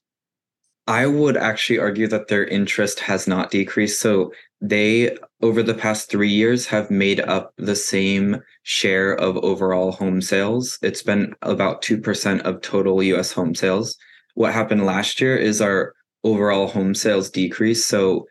I 0.88 1.06
would 1.06 1.36
actually 1.36 1.80
argue 1.80 2.08
that 2.08 2.30
their 2.30 2.46
interest 2.46 3.02
has 3.02 3.28
not 3.28 3.52
decreased. 3.52 4.00
So 4.00 4.32
they, 4.62 5.18
over 5.42 5.62
the 5.62 5.74
past 5.74 6.10
three 6.10 6.30
years, 6.30 6.66
have 6.68 6.90
made 6.90 7.20
up 7.20 7.54
the 7.58 7.76
same 7.76 8.42
share 8.64 9.14
of 9.16 9.36
overall 9.38 9.92
home 9.92 10.22
sales. 10.22 10.80
It's 10.82 11.04
been 11.04 11.36
about 11.42 11.82
2% 11.82 12.42
of 12.42 12.62
total 12.62 13.04
US 13.04 13.34
home 13.34 13.54
sales. 13.54 13.98
What 14.36 14.54
happened 14.54 14.86
last 14.86 15.20
year 15.20 15.36
is 15.36 15.62
our 15.62 15.94
overall 16.24 16.68
home 16.68 16.96
sales 16.96 17.30
decreased. 17.30 17.88
So 17.88 18.26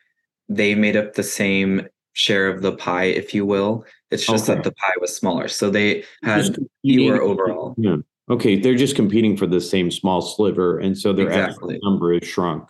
they 0.49 0.75
made 0.75 0.97
up 0.97 1.15
the 1.15 1.23
same 1.23 1.87
share 2.13 2.49
of 2.49 2.63
the 2.63 2.73
pie, 2.73 3.05
if 3.05 3.35
you 3.35 3.45
will. 3.45 3.85
It's 4.11 4.25
just 4.27 4.49
Okay. 4.49 4.55
that 4.55 4.65
the 4.65 4.73
pie 4.73 4.95
was 5.01 5.15
smaller. 5.15 5.49
So 5.49 5.69
they 5.71 6.05
had 6.23 6.57
fewer 6.83 7.21
overall. 7.23 7.75
Yeah. 7.77 7.97
Okay, 8.31 8.59
they're 8.59 8.75
just 8.75 8.97
competing 8.97 9.37
for 9.37 9.47
the 9.47 9.61
same 9.61 9.91
small 9.91 10.21
sliver, 10.23 10.79
and 10.79 10.97
so 10.99 11.13
their 11.13 11.27
Exactly. 11.29 11.75
actual 11.77 11.91
number 11.91 12.13
is 12.15 12.27
shrunk. 12.27 12.69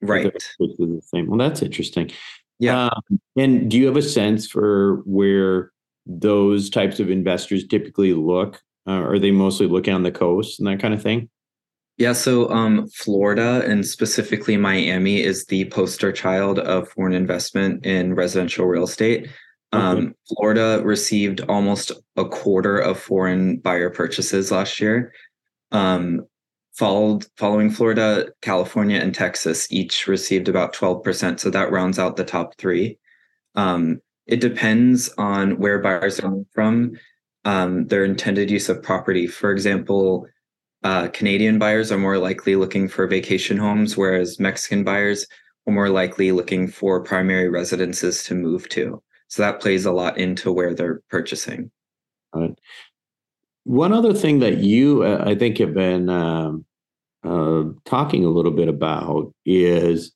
Right. 0.00 0.26
Is 0.26 0.76
the 0.78 1.00
same. 1.04 1.26
Well, 1.28 1.38
that's 1.38 1.62
interesting. 1.62 2.10
Yeah. 2.58 2.86
Um, 2.86 3.20
and 3.36 3.70
do 3.70 3.78
you 3.78 3.86
have 3.86 3.96
a 3.96 4.02
sense 4.02 4.48
for 4.48 5.02
where 5.04 5.70
those 6.06 6.70
types 6.70 6.98
of 6.98 7.10
investors 7.10 7.66
typically 7.66 8.12
look? 8.14 8.60
Uh, 8.86 8.92
are 9.02 9.18
they 9.18 9.30
mostly 9.30 9.66
looking 9.66 9.94
on 9.94 10.02
the 10.02 10.10
coast 10.10 10.58
and 10.58 10.66
that 10.66 10.80
kind 10.80 10.94
of 10.94 11.02
thing? 11.02 11.28
Yeah, 11.98 12.12
so 12.12 12.48
um, 12.50 12.86
Florida 12.88 13.64
and 13.66 13.84
specifically 13.84 14.56
Miami 14.56 15.20
is 15.20 15.46
the 15.46 15.64
poster 15.64 16.12
child 16.12 16.60
of 16.60 16.88
foreign 16.90 17.12
investment 17.12 17.84
in 17.84 18.14
residential 18.14 18.66
real 18.66 18.84
estate. 18.84 19.28
Um, 19.72 20.14
Florida 20.28 20.80
received 20.84 21.40
almost 21.42 21.90
a 22.16 22.24
quarter 22.24 22.78
of 22.78 23.00
foreign 23.00 23.56
buyer 23.58 23.90
purchases 23.90 24.52
last 24.52 24.80
year. 24.80 25.12
Um, 25.72 26.24
followed 26.72 27.26
following 27.36 27.68
Florida, 27.68 28.28
California, 28.42 29.00
and 29.00 29.12
Texas 29.12 29.70
each 29.72 30.06
received 30.06 30.48
about 30.48 30.72
twelve 30.72 31.02
percent. 31.02 31.40
So 31.40 31.50
that 31.50 31.72
rounds 31.72 31.98
out 31.98 32.16
the 32.16 32.24
top 32.24 32.56
three. 32.58 32.96
Um, 33.56 34.00
it 34.26 34.40
depends 34.40 35.08
on 35.18 35.58
where 35.58 35.80
buyers 35.80 36.20
are 36.20 36.22
coming 36.22 36.46
from, 36.52 36.92
um, 37.44 37.88
their 37.88 38.04
intended 38.04 38.50
use 38.50 38.68
of 38.68 38.82
property. 38.84 39.26
For 39.26 39.50
example, 39.50 40.28
uh, 40.84 41.08
Canadian 41.08 41.58
buyers 41.58 41.90
are 41.90 41.98
more 41.98 42.18
likely 42.18 42.56
looking 42.56 42.88
for 42.88 43.06
vacation 43.06 43.56
homes, 43.56 43.96
whereas 43.96 44.38
Mexican 44.38 44.84
buyers 44.84 45.26
are 45.66 45.72
more 45.72 45.90
likely 45.90 46.32
looking 46.32 46.68
for 46.68 47.02
primary 47.02 47.48
residences 47.48 48.22
to 48.24 48.34
move 48.34 48.68
to. 48.70 49.02
So 49.28 49.42
that 49.42 49.60
plays 49.60 49.84
a 49.84 49.92
lot 49.92 50.16
into 50.16 50.52
where 50.52 50.74
they're 50.74 51.02
purchasing. 51.10 51.70
One 53.64 53.92
other 53.92 54.14
thing 54.14 54.38
that 54.38 54.58
you, 54.58 55.02
uh, 55.02 55.24
I 55.26 55.34
think, 55.34 55.58
have 55.58 55.74
been 55.74 56.08
um, 56.08 56.64
uh, 57.24 57.64
talking 57.84 58.24
a 58.24 58.30
little 58.30 58.52
bit 58.52 58.68
about 58.68 59.32
is 59.44 60.12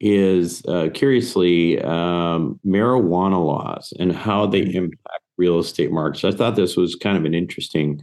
is 0.00 0.64
uh, 0.66 0.88
curiously 0.94 1.78
um, 1.82 2.58
marijuana 2.64 3.44
laws 3.44 3.92
and 3.98 4.12
how 4.12 4.46
they 4.46 4.62
mm-hmm. 4.62 4.78
impact 4.78 5.22
real 5.36 5.58
estate 5.58 5.92
markets. 5.92 6.24
I 6.24 6.30
thought 6.30 6.56
this 6.56 6.76
was 6.76 6.94
kind 6.94 7.18
of 7.18 7.26
an 7.26 7.34
interesting. 7.34 8.02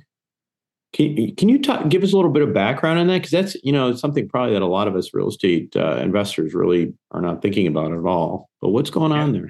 Can, 0.93 1.35
can 1.35 1.49
you 1.49 1.61
talk, 1.61 1.89
give 1.89 2.03
us 2.03 2.13
a 2.13 2.15
little 2.15 2.31
bit 2.31 2.43
of 2.43 2.53
background 2.53 2.99
on 2.99 3.07
that? 3.07 3.17
Because 3.17 3.31
that's 3.31 3.55
you 3.63 3.71
know 3.71 3.93
something 3.93 4.27
probably 4.27 4.53
that 4.53 4.61
a 4.61 4.67
lot 4.67 4.87
of 4.87 4.95
us 4.95 5.13
real 5.13 5.29
estate 5.29 5.75
uh, 5.75 5.97
investors 5.97 6.53
really 6.53 6.93
are 7.11 7.21
not 7.21 7.41
thinking 7.41 7.67
about 7.67 7.91
at 7.91 8.05
all. 8.05 8.49
But 8.61 8.69
what's 8.69 8.89
going 8.89 9.11
on 9.11 9.33
there? 9.33 9.49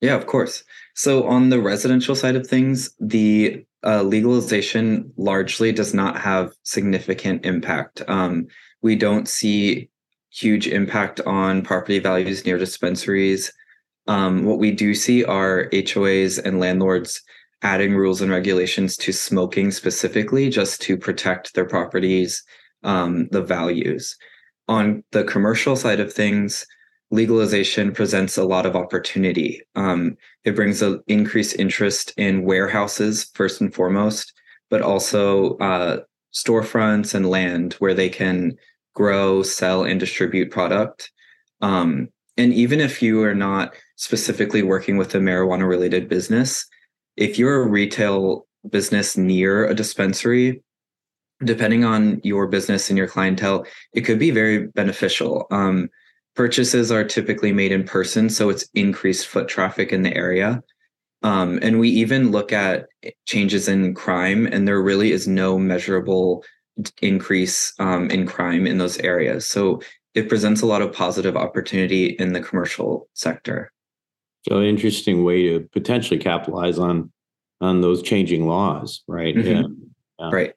Yeah, 0.00 0.16
of 0.16 0.26
course. 0.26 0.64
So 0.94 1.26
on 1.26 1.48
the 1.48 1.60
residential 1.60 2.14
side 2.14 2.36
of 2.36 2.46
things, 2.46 2.94
the 3.00 3.64
uh, 3.86 4.02
legalization 4.02 5.12
largely 5.16 5.72
does 5.72 5.94
not 5.94 6.20
have 6.20 6.52
significant 6.62 7.44
impact. 7.46 8.02
Um, 8.08 8.46
we 8.82 8.96
don't 8.96 9.28
see 9.28 9.88
huge 10.30 10.66
impact 10.66 11.20
on 11.20 11.62
property 11.62 12.00
values 12.00 12.44
near 12.44 12.58
dispensaries. 12.58 13.52
Um, 14.06 14.44
what 14.44 14.58
we 14.58 14.72
do 14.72 14.94
see 14.94 15.24
are 15.24 15.68
HOAs 15.70 16.38
and 16.44 16.60
landlords 16.60 17.22
adding 17.64 17.94
rules 17.94 18.20
and 18.20 18.30
regulations 18.30 18.96
to 18.98 19.12
smoking 19.12 19.70
specifically 19.70 20.50
just 20.50 20.80
to 20.82 20.96
protect 20.96 21.54
their 21.54 21.64
properties, 21.64 22.44
um, 22.84 23.26
the 23.32 23.42
values. 23.42 24.16
On 24.68 25.02
the 25.12 25.24
commercial 25.24 25.74
side 25.74 25.98
of 25.98 26.12
things, 26.12 26.66
legalization 27.10 27.92
presents 27.92 28.36
a 28.36 28.44
lot 28.44 28.66
of 28.66 28.76
opportunity. 28.76 29.62
Um, 29.74 30.16
it 30.44 30.54
brings 30.54 30.82
an 30.82 31.02
increased 31.06 31.56
interest 31.58 32.12
in 32.18 32.44
warehouses, 32.44 33.30
first 33.34 33.60
and 33.60 33.74
foremost, 33.74 34.32
but 34.68 34.82
also 34.82 35.56
uh, 35.58 36.00
storefronts 36.34 37.14
and 37.14 37.30
land 37.30 37.74
where 37.74 37.94
they 37.94 38.10
can 38.10 38.56
grow, 38.94 39.42
sell, 39.42 39.84
and 39.84 39.98
distribute 39.98 40.50
product. 40.50 41.10
Um, 41.62 42.08
and 42.36 42.52
even 42.52 42.80
if 42.80 43.00
you 43.00 43.22
are 43.22 43.34
not 43.34 43.74
specifically 43.96 44.62
working 44.62 44.96
with 44.96 45.14
a 45.14 45.18
marijuana 45.18 45.68
related 45.68 46.08
business, 46.08 46.66
if 47.16 47.38
you're 47.38 47.62
a 47.62 47.68
retail 47.68 48.46
business 48.68 49.16
near 49.16 49.66
a 49.66 49.74
dispensary, 49.74 50.62
depending 51.44 51.84
on 51.84 52.20
your 52.24 52.46
business 52.46 52.88
and 52.88 52.98
your 52.98 53.08
clientele, 53.08 53.66
it 53.92 54.02
could 54.02 54.18
be 54.18 54.30
very 54.30 54.66
beneficial. 54.68 55.46
Um, 55.50 55.88
purchases 56.34 56.90
are 56.90 57.04
typically 57.04 57.52
made 57.52 57.72
in 57.72 57.84
person, 57.84 58.30
so 58.30 58.48
it's 58.48 58.68
increased 58.74 59.26
foot 59.26 59.48
traffic 59.48 59.92
in 59.92 60.02
the 60.02 60.14
area. 60.16 60.62
Um, 61.22 61.58
and 61.62 61.80
we 61.80 61.88
even 61.88 62.30
look 62.30 62.52
at 62.52 62.86
changes 63.26 63.68
in 63.68 63.94
crime, 63.94 64.46
and 64.46 64.68
there 64.68 64.82
really 64.82 65.12
is 65.12 65.26
no 65.26 65.58
measurable 65.58 66.44
increase 67.00 67.72
um, 67.78 68.10
in 68.10 68.26
crime 68.26 68.66
in 68.66 68.78
those 68.78 68.98
areas. 68.98 69.46
So 69.46 69.80
it 70.14 70.28
presents 70.28 70.62
a 70.62 70.66
lot 70.66 70.82
of 70.82 70.92
positive 70.92 71.36
opportunity 71.36 72.06
in 72.06 72.32
the 72.32 72.40
commercial 72.40 73.08
sector. 73.14 73.72
So 74.48 74.58
an 74.58 74.66
interesting 74.66 75.24
way 75.24 75.48
to 75.48 75.68
potentially 75.72 76.18
capitalize 76.18 76.78
on 76.78 77.10
on 77.60 77.80
those 77.80 78.02
changing 78.02 78.46
laws, 78.46 79.02
right? 79.08 79.34
Mm-hmm. 79.34 79.48
Yeah. 79.48 79.62
Yeah. 80.20 80.30
Right. 80.30 80.54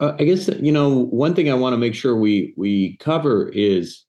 Uh, 0.00 0.12
I 0.18 0.24
guess 0.24 0.48
you 0.48 0.72
know 0.72 1.04
one 1.06 1.34
thing 1.34 1.50
I 1.50 1.54
want 1.54 1.72
to 1.72 1.78
make 1.78 1.94
sure 1.94 2.16
we 2.16 2.54
we 2.56 2.96
cover 2.98 3.48
is, 3.48 4.04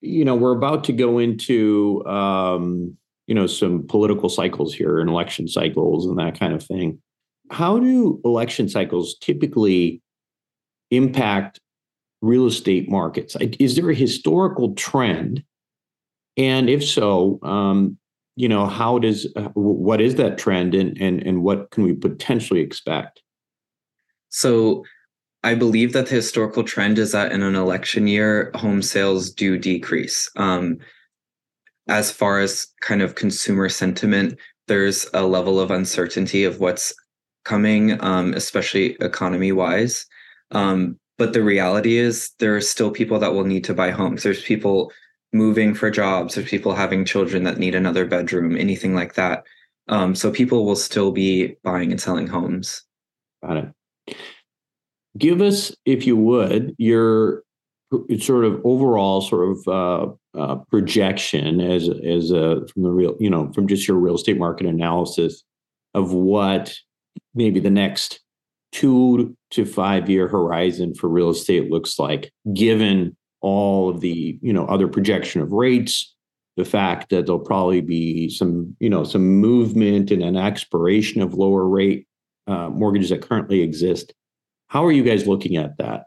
you 0.00 0.24
know, 0.24 0.34
we're 0.34 0.56
about 0.56 0.84
to 0.84 0.92
go 0.92 1.18
into 1.18 2.04
um, 2.06 2.96
you 3.26 3.34
know 3.34 3.46
some 3.46 3.86
political 3.86 4.28
cycles 4.28 4.74
here 4.74 5.00
and 5.00 5.08
election 5.08 5.48
cycles 5.48 6.06
and 6.06 6.18
that 6.18 6.38
kind 6.38 6.52
of 6.52 6.62
thing. 6.62 7.00
How 7.50 7.78
do 7.78 8.20
election 8.24 8.68
cycles 8.68 9.16
typically 9.20 10.02
impact 10.90 11.60
real 12.22 12.46
estate 12.46 12.90
markets? 12.90 13.36
Is 13.58 13.76
there 13.76 13.90
a 13.90 13.94
historical 13.94 14.74
trend 14.74 15.42
and 16.36 16.68
if 16.68 16.84
so, 16.84 17.38
um, 17.42 17.98
you 18.36 18.48
know, 18.48 18.66
how 18.66 18.98
does 18.98 19.26
uh, 19.36 19.48
what 19.54 20.00
is 20.00 20.16
that 20.16 20.38
trend, 20.38 20.74
and 20.74 20.96
and 21.00 21.22
and 21.22 21.42
what 21.42 21.70
can 21.70 21.84
we 21.84 21.94
potentially 21.94 22.60
expect? 22.60 23.22
So, 24.30 24.84
I 25.44 25.54
believe 25.54 25.92
that 25.92 26.06
the 26.06 26.16
historical 26.16 26.64
trend 26.64 26.98
is 26.98 27.12
that 27.12 27.32
in 27.32 27.42
an 27.42 27.54
election 27.54 28.08
year, 28.08 28.50
home 28.54 28.82
sales 28.82 29.30
do 29.30 29.56
decrease. 29.56 30.30
Um, 30.36 30.78
as 31.88 32.10
far 32.10 32.40
as 32.40 32.66
kind 32.80 33.02
of 33.02 33.14
consumer 33.14 33.68
sentiment, 33.68 34.38
there's 34.66 35.06
a 35.12 35.26
level 35.26 35.60
of 35.60 35.70
uncertainty 35.70 36.44
of 36.44 36.58
what's 36.58 36.94
coming, 37.44 38.02
um, 38.02 38.32
especially 38.34 38.96
economy 39.00 39.52
wise. 39.52 40.06
Um, 40.50 40.98
but 41.18 41.32
the 41.32 41.42
reality 41.42 41.98
is, 41.98 42.32
there 42.40 42.56
are 42.56 42.60
still 42.60 42.90
people 42.90 43.18
that 43.20 43.34
will 43.34 43.44
need 43.44 43.64
to 43.64 43.74
buy 43.74 43.90
homes. 43.90 44.22
There's 44.22 44.42
people 44.42 44.90
moving 45.34 45.74
for 45.74 45.90
jobs, 45.90 46.34
there's 46.34 46.48
people 46.48 46.74
having 46.74 47.04
children 47.04 47.42
that 47.44 47.58
need 47.58 47.74
another 47.74 48.06
bedroom, 48.06 48.56
anything 48.56 48.94
like 48.94 49.14
that. 49.14 49.44
Um, 49.88 50.14
so 50.14 50.30
people 50.30 50.64
will 50.64 50.76
still 50.76 51.10
be 51.10 51.56
buying 51.62 51.90
and 51.90 52.00
selling 52.00 52.26
homes. 52.26 52.82
Got 53.42 53.56
it. 53.58 54.16
Give 55.18 55.42
us, 55.42 55.74
if 55.84 56.06
you 56.06 56.16
would, 56.16 56.74
your 56.78 57.42
sort 58.18 58.44
of 58.44 58.60
overall 58.64 59.20
sort 59.20 59.50
of 59.50 59.68
uh, 59.68 60.38
uh, 60.38 60.56
projection 60.70 61.60
as 61.60 61.88
as 61.88 62.30
a 62.30 62.66
from 62.72 62.82
the 62.82 62.90
real, 62.90 63.16
you 63.20 63.30
know, 63.30 63.52
from 63.52 63.68
just 63.68 63.86
your 63.86 63.98
real 63.98 64.16
estate 64.16 64.38
market 64.38 64.66
analysis 64.66 65.44
of 65.92 66.12
what 66.12 66.74
maybe 67.34 67.60
the 67.60 67.70
next 67.70 68.20
two 68.72 69.36
to 69.50 69.64
five 69.64 70.10
year 70.10 70.26
horizon 70.26 70.94
for 70.94 71.08
real 71.08 71.30
estate 71.30 71.70
looks 71.70 71.98
like, 71.98 72.32
given 72.54 73.16
all 73.44 73.90
of 73.90 74.00
the 74.00 74.38
you 74.40 74.52
know 74.52 74.64
other 74.66 74.88
projection 74.88 75.42
of 75.42 75.52
rates 75.52 76.14
the 76.56 76.64
fact 76.64 77.10
that 77.10 77.26
there'll 77.26 77.38
probably 77.38 77.82
be 77.82 78.30
some 78.30 78.74
you 78.80 78.88
know 78.88 79.04
some 79.04 79.26
movement 79.26 80.10
and 80.10 80.22
an 80.22 80.36
expiration 80.36 81.20
of 81.20 81.34
lower 81.34 81.68
rate 81.68 82.06
uh, 82.46 82.70
mortgages 82.70 83.10
that 83.10 83.22
currently 83.22 83.60
exist. 83.60 84.14
How 84.68 84.84
are 84.84 84.92
you 84.92 85.02
guys 85.02 85.26
looking 85.26 85.56
at 85.56 85.76
that? 85.78 86.04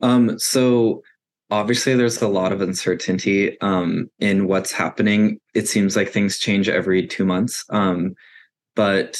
Um, 0.00 0.36
so 0.38 1.02
obviously 1.50 1.94
there's 1.94 2.20
a 2.20 2.28
lot 2.28 2.52
of 2.52 2.60
uncertainty 2.60 3.60
um, 3.60 4.10
in 4.18 4.48
what's 4.48 4.72
happening. 4.72 5.38
It 5.54 5.68
seems 5.68 5.94
like 5.94 6.08
things 6.08 6.38
change 6.38 6.68
every 6.68 7.06
two 7.06 7.24
months 7.24 7.64
um, 7.70 8.14
but 8.74 9.18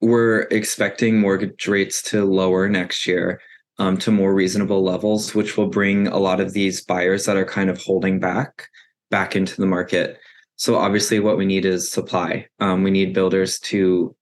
we're 0.00 0.42
expecting 0.50 1.18
mortgage 1.18 1.66
rates 1.66 2.02
to 2.02 2.24
lower 2.24 2.68
next 2.68 3.06
year 3.06 3.40
um, 3.78 3.96
to 3.98 4.10
more 4.10 4.34
reasonable 4.34 4.82
levels, 4.82 5.34
which 5.34 5.56
will 5.56 5.68
bring 5.68 6.08
a 6.08 6.18
lot 6.18 6.40
of 6.40 6.52
these 6.52 6.80
buyers 6.80 7.24
that 7.26 7.36
are 7.36 7.44
kind 7.44 7.70
of 7.70 7.80
holding 7.80 8.18
back 8.18 8.68
back 9.10 9.36
into 9.36 9.60
the 9.60 9.66
market. 9.66 10.18
So 10.56 10.76
obviously, 10.76 11.20
what 11.20 11.38
we 11.38 11.46
need 11.46 11.64
is 11.64 11.90
supply. 11.90 12.46
Um, 12.60 12.82
we 12.82 12.90
need 12.90 13.14
builders 13.14 13.58
to 13.60 14.14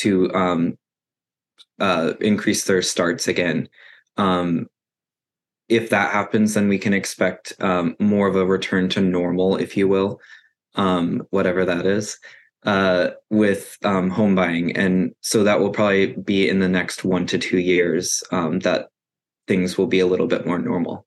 to 0.00 0.32
um, 0.34 0.78
uh, 1.78 2.14
increase 2.20 2.64
their 2.64 2.82
starts 2.82 3.28
again. 3.28 3.68
Um, 4.16 4.66
if 5.68 5.90
that 5.90 6.12
happens, 6.12 6.54
then 6.54 6.68
we 6.68 6.78
can 6.78 6.92
expect 6.92 7.52
um, 7.60 7.96
more 7.98 8.26
of 8.26 8.36
a 8.36 8.44
return 8.44 8.88
to 8.90 9.00
normal, 9.00 9.56
if 9.56 9.76
you 9.76 9.88
will, 9.88 10.20
um, 10.74 11.22
whatever 11.30 11.64
that 11.64 11.86
is 11.86 12.18
uh, 12.64 13.10
with 13.30 13.76
um, 13.84 14.08
home 14.10 14.34
buying, 14.34 14.76
and 14.76 15.12
so 15.20 15.42
that 15.44 15.60
will 15.60 15.70
probably 15.70 16.14
be 16.14 16.48
in 16.48 16.60
the 16.60 16.68
next 16.68 17.04
one 17.04 17.26
to 17.26 17.38
two 17.38 17.58
years 17.58 18.22
um, 18.30 18.60
that 18.60 18.88
things 19.48 19.76
will 19.76 19.86
be 19.86 20.00
a 20.00 20.06
little 20.06 20.26
bit 20.26 20.46
more 20.46 20.58
normal. 20.58 21.06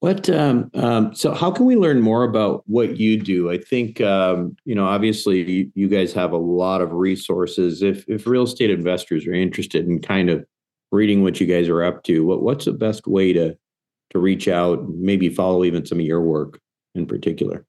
What 0.00 0.30
um, 0.30 0.70
um, 0.74 1.14
so 1.14 1.34
how 1.34 1.50
can 1.50 1.66
we 1.66 1.76
learn 1.76 2.00
more 2.00 2.24
about 2.24 2.62
what 2.66 2.98
you 2.98 3.20
do? 3.20 3.50
I 3.50 3.58
think 3.58 4.00
um, 4.00 4.56
you 4.64 4.74
know 4.74 4.86
obviously 4.86 5.42
you, 5.50 5.72
you, 5.74 5.88
guys 5.88 6.14
have 6.14 6.32
a 6.32 6.38
lot 6.38 6.80
of 6.80 6.92
resources. 6.92 7.82
If 7.82 8.08
if 8.08 8.26
real 8.26 8.44
estate 8.44 8.70
investors 8.70 9.26
are 9.26 9.34
interested 9.34 9.86
in 9.86 10.00
kind 10.00 10.30
of 10.30 10.46
reading 10.90 11.22
what 11.22 11.38
you 11.38 11.46
guys 11.46 11.68
are 11.68 11.84
up 11.84 12.02
to, 12.04 12.24
what 12.24 12.42
what's 12.42 12.64
the 12.64 12.72
best 12.72 13.06
way 13.06 13.34
to 13.34 13.54
to 14.10 14.18
reach 14.18 14.48
out, 14.48 14.88
maybe 14.88 15.28
follow 15.28 15.64
even 15.64 15.84
some 15.84 16.00
of 16.00 16.06
your 16.06 16.22
work 16.22 16.58
in 16.94 17.04
particular? 17.04 17.66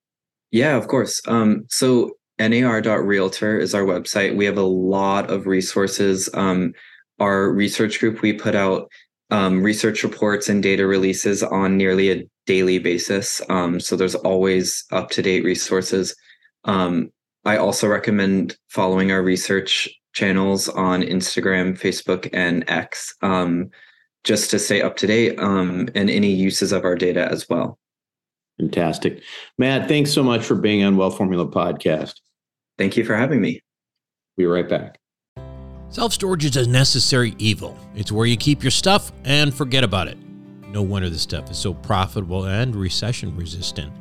Yeah, 0.51 0.75
of 0.75 0.87
course. 0.87 1.21
Um, 1.27 1.65
so 1.69 2.11
nar.realtor 2.39 3.57
is 3.59 3.73
our 3.73 3.83
website. 3.83 4.35
We 4.35 4.45
have 4.45 4.57
a 4.57 4.63
lot 4.63 5.29
of 5.29 5.47
resources. 5.47 6.29
Um, 6.33 6.73
our 7.19 7.51
research 7.51 7.99
group, 7.99 8.21
we 8.21 8.33
put 8.33 8.55
out 8.55 8.91
um, 9.29 9.63
research 9.63 10.03
reports 10.03 10.49
and 10.49 10.61
data 10.61 10.85
releases 10.85 11.41
on 11.41 11.77
nearly 11.77 12.11
a 12.11 12.27
daily 12.45 12.79
basis. 12.79 13.41
Um, 13.49 13.79
so 13.79 13.95
there's 13.95 14.15
always 14.15 14.83
up 14.91 15.09
to 15.11 15.21
date 15.21 15.43
resources. 15.43 16.15
Um, 16.65 17.11
I 17.45 17.57
also 17.57 17.87
recommend 17.87 18.57
following 18.69 19.11
our 19.11 19.23
research 19.23 19.89
channels 20.13 20.67
on 20.67 21.01
Instagram, 21.01 21.79
Facebook, 21.79 22.29
and 22.33 22.69
X 22.69 23.15
um, 23.21 23.69
just 24.23 24.51
to 24.51 24.59
stay 24.59 24.81
up 24.81 24.97
to 24.97 25.07
date 25.07 25.39
um, 25.39 25.87
and 25.95 26.09
any 26.09 26.31
uses 26.31 26.71
of 26.71 26.83
our 26.83 26.95
data 26.95 27.31
as 27.31 27.47
well. 27.49 27.79
Fantastic. 28.62 29.24
Matt, 29.58 29.88
thanks 29.88 30.13
so 30.13 30.21
much 30.21 30.45
for 30.45 30.54
being 30.54 30.84
on 30.84 30.95
Wealth 30.95 31.17
Formula 31.17 31.47
Podcast. 31.47 32.13
Thank 32.78 32.95
you 32.95 33.04
for 33.04 33.15
having 33.15 33.41
me. 33.41 33.60
Be 34.38 34.45
right 34.45 34.69
back. 34.69 35.00
Self 35.89 36.13
storage 36.13 36.45
is 36.45 36.58
a 36.58 36.69
necessary 36.69 37.34
evil. 37.39 37.76
It's 37.95 38.12
where 38.12 38.28
you 38.28 38.38
keep 38.38 38.63
your 38.63 38.69
stuff 38.69 39.12
and 39.26 39.52
forget 39.52 39.84
about 39.84 40.08
it. 40.08 40.17
No 40.67 40.84
wonder 40.84 41.10
this 41.10 41.24
stuff 41.24 41.50
is 41.50 41.58
so 41.58 41.74
profitable 41.74 42.45
and 42.45 42.76
recession 42.76 43.36
resistant. 43.36 43.91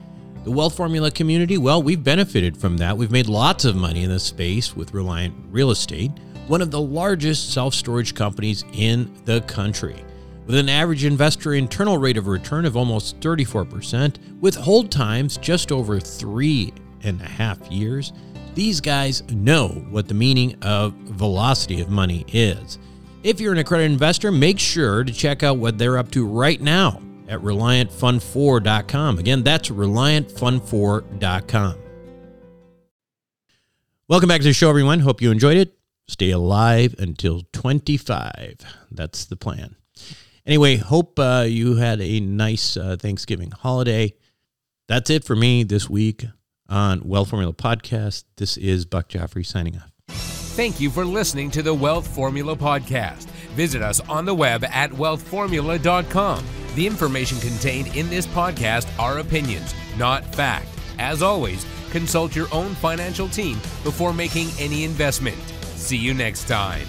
The 0.44 0.51
Wealth 0.51 0.77
Formula 0.77 1.11
community, 1.11 1.57
well, 1.57 1.83
we've 1.83 2.05
benefited 2.05 2.55
from 2.55 2.77
that. 2.77 2.99
We've 2.99 3.11
made 3.11 3.29
lots 3.29 3.64
of 3.64 3.77
money 3.77 4.05
in 4.05 4.11
this 4.11 4.25
space 4.25 4.77
with 4.77 4.92
Reliant 4.92 5.35
Real 5.51 5.70
Estate, 5.70 6.11
one 6.49 6.61
of 6.61 6.70
the 6.70 6.81
largest 6.81 7.55
self 7.55 7.73
storage 7.73 8.14
companies 8.14 8.62
in 8.75 9.11
the 9.25 9.40
country. 9.42 10.05
With 10.46 10.57
an 10.57 10.68
average 10.68 11.05
investor 11.05 11.55
internal 11.55 11.98
rate 11.98 12.16
of 12.16 12.26
return 12.26 12.64
of 12.64 12.76
almost 12.76 13.20
34%, 13.20 14.40
with 14.40 14.57
hold 14.57 14.90
times 14.90 15.37
just 15.37 15.70
over 15.70 16.00
three 16.00 16.72
and 17.03 17.20
a 17.20 17.26
half 17.26 17.70
years, 17.70 18.12
these 18.55 18.81
guys 18.81 19.22
know 19.31 19.68
what 19.90 20.09
the 20.09 20.14
meaning 20.14 20.57
of 20.62 20.92
velocity 20.92 21.81
of 21.81 21.88
money 21.88 22.24
is. 22.29 22.79
If 23.22 23.40
you're 23.40 23.53
an 23.53 23.59
accredited 23.59 23.92
investor, 23.92 24.33
make 24.33 24.59
sure 24.59 25.05
to 25.05 25.12
check 25.12 25.42
out 25.42 25.59
what 25.59 25.79
they're 25.79 25.98
up 25.98 26.11
to 26.12 26.26
right 26.26 26.61
now 26.61 27.00
at 27.29 27.40
ReliantFund4.com. 27.40 29.18
Again, 29.18 29.42
that's 29.42 29.68
ReliantFund4.com. 29.68 31.74
Welcome 34.09 34.29
back 34.29 34.40
to 34.40 34.48
the 34.48 34.53
show, 34.53 34.68
everyone. 34.68 35.00
Hope 35.00 35.22
you 35.22 35.31
enjoyed 35.31 35.57
it. 35.57 35.76
Stay 36.09 36.31
alive 36.31 36.96
until 36.98 37.42
25. 37.53 38.64
That's 38.90 39.24
the 39.24 39.37
plan. 39.37 39.76
Anyway, 40.50 40.74
hope 40.78 41.16
uh, 41.20 41.44
you 41.46 41.76
had 41.76 42.00
a 42.00 42.18
nice 42.18 42.76
uh, 42.76 42.96
Thanksgiving 42.98 43.52
holiday. 43.52 44.12
That's 44.88 45.08
it 45.08 45.22
for 45.22 45.36
me 45.36 45.62
this 45.62 45.88
week 45.88 46.26
on 46.68 47.02
Wealth 47.04 47.30
Formula 47.30 47.52
Podcast. 47.52 48.24
This 48.36 48.56
is 48.56 48.84
Buck 48.84 49.08
Joffrey 49.08 49.46
signing 49.46 49.76
off. 49.76 49.92
Thank 50.08 50.80
you 50.80 50.90
for 50.90 51.04
listening 51.04 51.52
to 51.52 51.62
the 51.62 51.72
Wealth 51.72 52.04
Formula 52.04 52.56
Podcast. 52.56 53.26
Visit 53.54 53.80
us 53.80 54.00
on 54.08 54.24
the 54.24 54.34
web 54.34 54.64
at 54.64 54.90
wealthformula.com. 54.90 56.44
The 56.74 56.84
information 56.84 57.38
contained 57.38 57.96
in 57.96 58.10
this 58.10 58.26
podcast 58.26 58.88
are 58.98 59.20
opinions, 59.20 59.72
not 59.96 60.34
fact. 60.34 60.66
As 60.98 61.22
always, 61.22 61.64
consult 61.90 62.34
your 62.34 62.48
own 62.50 62.74
financial 62.74 63.28
team 63.28 63.54
before 63.84 64.12
making 64.12 64.48
any 64.58 64.82
investment. 64.82 65.38
See 65.76 65.96
you 65.96 66.12
next 66.12 66.48
time. 66.48 66.88